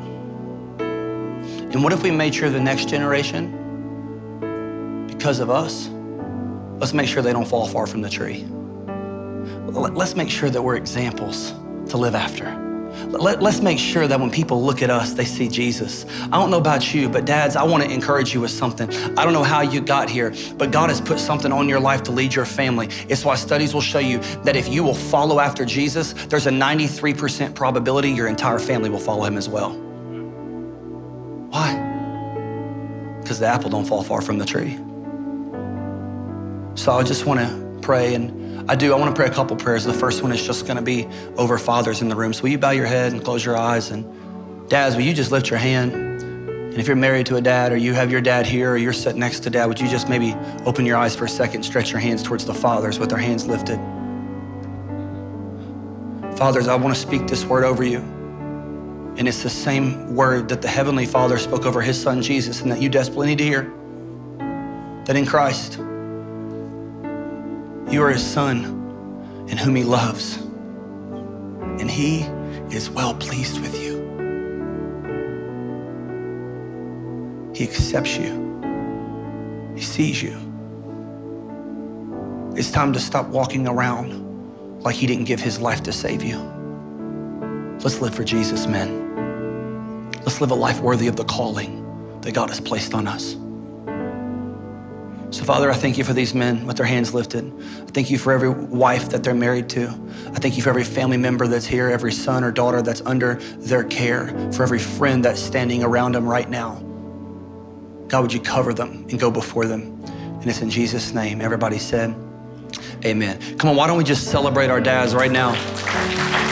[0.79, 3.51] And what if we made sure the next generation,
[5.09, 5.89] because of us,
[6.79, 8.47] let's make sure they don't fall far from the tree?
[9.73, 11.53] Let's make sure that we're examples
[11.91, 12.57] to live after.
[13.07, 16.05] Let, us make sure that when people look at us, they see Jesus.
[16.25, 18.93] I don't know about you, but dads, I want to encourage you with something.
[19.16, 22.03] I don't know how you got here, but God has put something on your life
[22.05, 22.89] to lead your family.
[23.09, 26.51] It's why studies will show you that if you will follow after Jesus, there's a
[26.51, 29.71] 93% probability your entire family will follow him as well.
[31.51, 33.18] Why?
[33.21, 34.77] Because the apple don't fall far from the tree.
[36.75, 38.93] So I just want to pray and I do.
[38.93, 39.85] I want to pray a couple prayers.
[39.85, 42.33] The first one is just going to be over fathers in the room.
[42.33, 43.91] So will you bow your head and close your eyes?
[43.91, 45.93] And dads, will you just lift your hand?
[45.93, 48.93] And if you're married to a dad or you have your dad here or you're
[48.93, 51.91] sitting next to dad, would you just maybe open your eyes for a second, stretch
[51.91, 53.79] your hands towards the fathers with their hands lifted?
[56.37, 57.99] Fathers, I want to speak this word over you.
[59.19, 62.71] And it's the same word that the Heavenly Father spoke over His Son Jesus and
[62.71, 63.63] that you desperately need to hear.
[65.07, 65.81] That in Christ,
[67.91, 68.64] you are his son
[69.49, 70.36] in whom he loves,
[71.80, 72.20] and he
[72.74, 73.99] is well pleased with you.
[77.55, 80.38] He accepts you, he sees you.
[82.57, 86.38] It's time to stop walking around like he didn't give his life to save you.
[87.82, 90.11] Let's live for Jesus, men.
[90.20, 93.36] Let's live a life worthy of the calling that God has placed on us.
[95.31, 97.45] So, Father, I thank you for these men with their hands lifted.
[97.83, 99.87] I thank you for every wife that they're married to.
[100.26, 103.35] I thank you for every family member that's here, every son or daughter that's under
[103.59, 106.83] their care, for every friend that's standing around them right now.
[108.09, 110.03] God, would you cover them and go before them?
[110.05, 111.41] And it's in Jesus' name.
[111.41, 112.12] Everybody said,
[113.05, 113.39] Amen.
[113.57, 115.53] Come on, why don't we just celebrate our dads right now?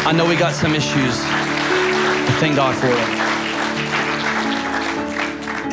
[0.07, 1.19] I know we got some issues.
[1.19, 3.19] But Thank God for it.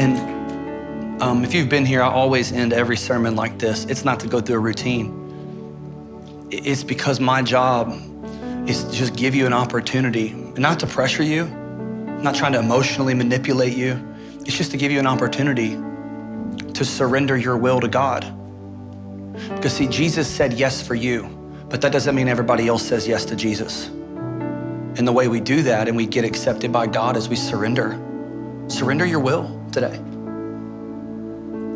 [0.02, 0.35] And
[1.22, 3.86] um, if you've been here, I always end every sermon like this.
[3.86, 5.22] It's not to go through a routine.
[6.52, 7.94] It's because my job
[8.68, 11.46] is to just give you an opportunity, not to pressure you,
[12.22, 14.00] not trying to emotionally manipulate you.
[14.42, 15.78] It's just to give you an opportunity
[16.74, 18.26] to surrender your will to God.
[19.56, 21.24] Because see, Jesus said yes for you,
[21.70, 23.88] but that doesn't mean everybody else says yes to Jesus.
[24.98, 28.00] And the way we do that and we get accepted by God is we surrender.
[28.68, 30.00] Surrender your will today.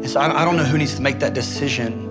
[0.02, 2.10] And so I, I don't know who needs to make that decision.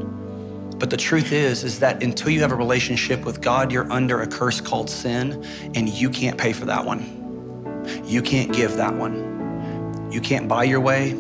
[0.79, 4.21] But the truth is, is that until you have a relationship with God, you're under
[4.23, 8.05] a curse called sin, and you can't pay for that one.
[8.05, 10.11] You can't give that one.
[10.13, 11.17] You can't buy your way,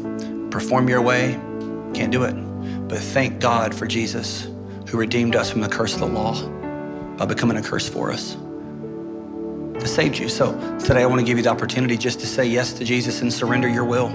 [0.51, 1.33] perform your way,
[1.93, 2.35] can't do it.
[2.89, 4.49] But thank God for Jesus,
[4.89, 6.41] who redeemed us from the curse of the law
[7.16, 8.35] by becoming a curse for us.
[9.81, 10.29] To save you.
[10.29, 13.23] So today I want to give you the opportunity just to say yes to Jesus
[13.23, 14.09] and surrender your will.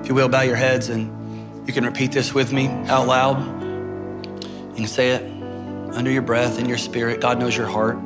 [0.00, 1.17] If you will, bow your heads and
[1.68, 3.38] you can repeat this with me out loud.
[4.70, 5.22] You can say it
[5.92, 7.20] under your breath in your spirit.
[7.20, 7.98] God knows your heart.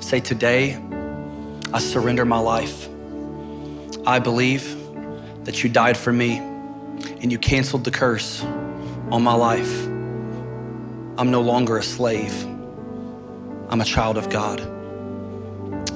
[0.00, 0.82] Say, Today,
[1.74, 2.88] I surrender my life.
[4.06, 4.64] I believe
[5.44, 8.42] that you died for me and you canceled the curse
[9.10, 9.84] on my life.
[11.18, 12.44] I'm no longer a slave,
[13.68, 14.60] I'm a child of God.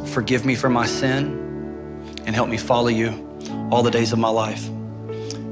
[0.09, 3.27] Forgive me for my sin and help me follow you
[3.71, 4.69] all the days of my life.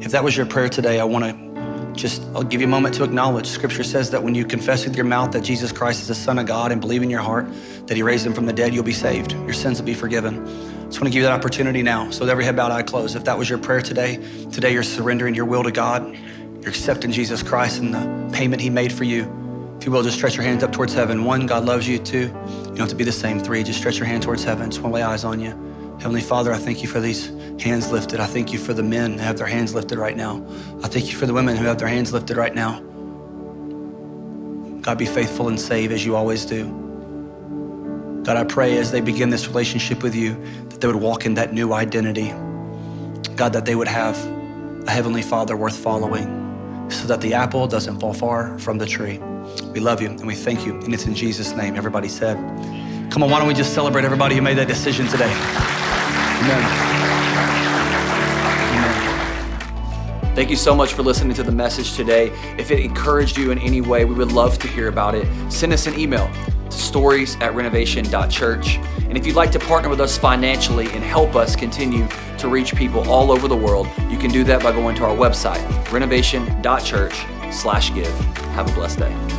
[0.07, 2.95] If that was your prayer today, I want to just I'll give you a moment
[2.95, 3.49] to acknowledge.
[3.49, 6.39] Scripture says that when you confess with your mouth that Jesus Christ is the Son
[6.39, 7.49] of God and believe in your heart
[7.89, 9.33] that He raised Him from the dead, you'll be saved.
[9.33, 10.47] Your sins will be forgiven.
[10.47, 12.09] I just want to give you that opportunity now.
[12.13, 13.17] So with every head bowed, eye closed.
[13.17, 16.17] If that was your prayer today, today you're surrendering your will to God.
[16.61, 19.25] You're accepting Jesus Christ and the payment He made for you.
[19.81, 21.25] If you will, just stretch your hands up towards heaven.
[21.25, 21.99] One, God loves you.
[21.99, 23.41] Two, you don't have to be the same.
[23.41, 24.71] Three, just stretch your hand towards heaven.
[24.71, 25.66] Just want to lay eyes on you.
[25.99, 27.29] Heavenly Father, I thank you for these
[27.61, 28.21] hands lifted.
[28.21, 30.47] I thank you for the men who have their hands lifted right now.
[30.83, 32.81] I thank you for the women who have their hands lifted right now.
[34.83, 38.23] God, be faithful and save as you always do.
[38.25, 40.35] God, I pray as they begin this relationship with you
[40.69, 42.29] that they would walk in that new identity.
[43.35, 44.17] God, that they would have
[44.87, 49.19] a Heavenly Father worth following so that the apple doesn't fall far from the tree.
[49.73, 50.75] We love you and we thank you.
[50.75, 51.75] And it's in Jesus' name.
[51.75, 52.37] Everybody said,
[53.11, 55.86] Come on, why don't we just celebrate everybody who made that decision today?
[56.43, 56.97] Amen.
[60.37, 62.30] Thank you so much for listening to the message today.
[62.59, 65.26] If it encouraged you in any way, we would love to hear about it.
[65.51, 66.30] Send us an email
[66.68, 68.76] to stories at renovation.church.
[68.76, 72.07] And if you'd like to partner with us financially and help us continue
[72.37, 75.16] to reach people all over the world, you can do that by going to our
[75.16, 78.12] website, renovation.church slash give.
[78.53, 79.36] Have a blessed day.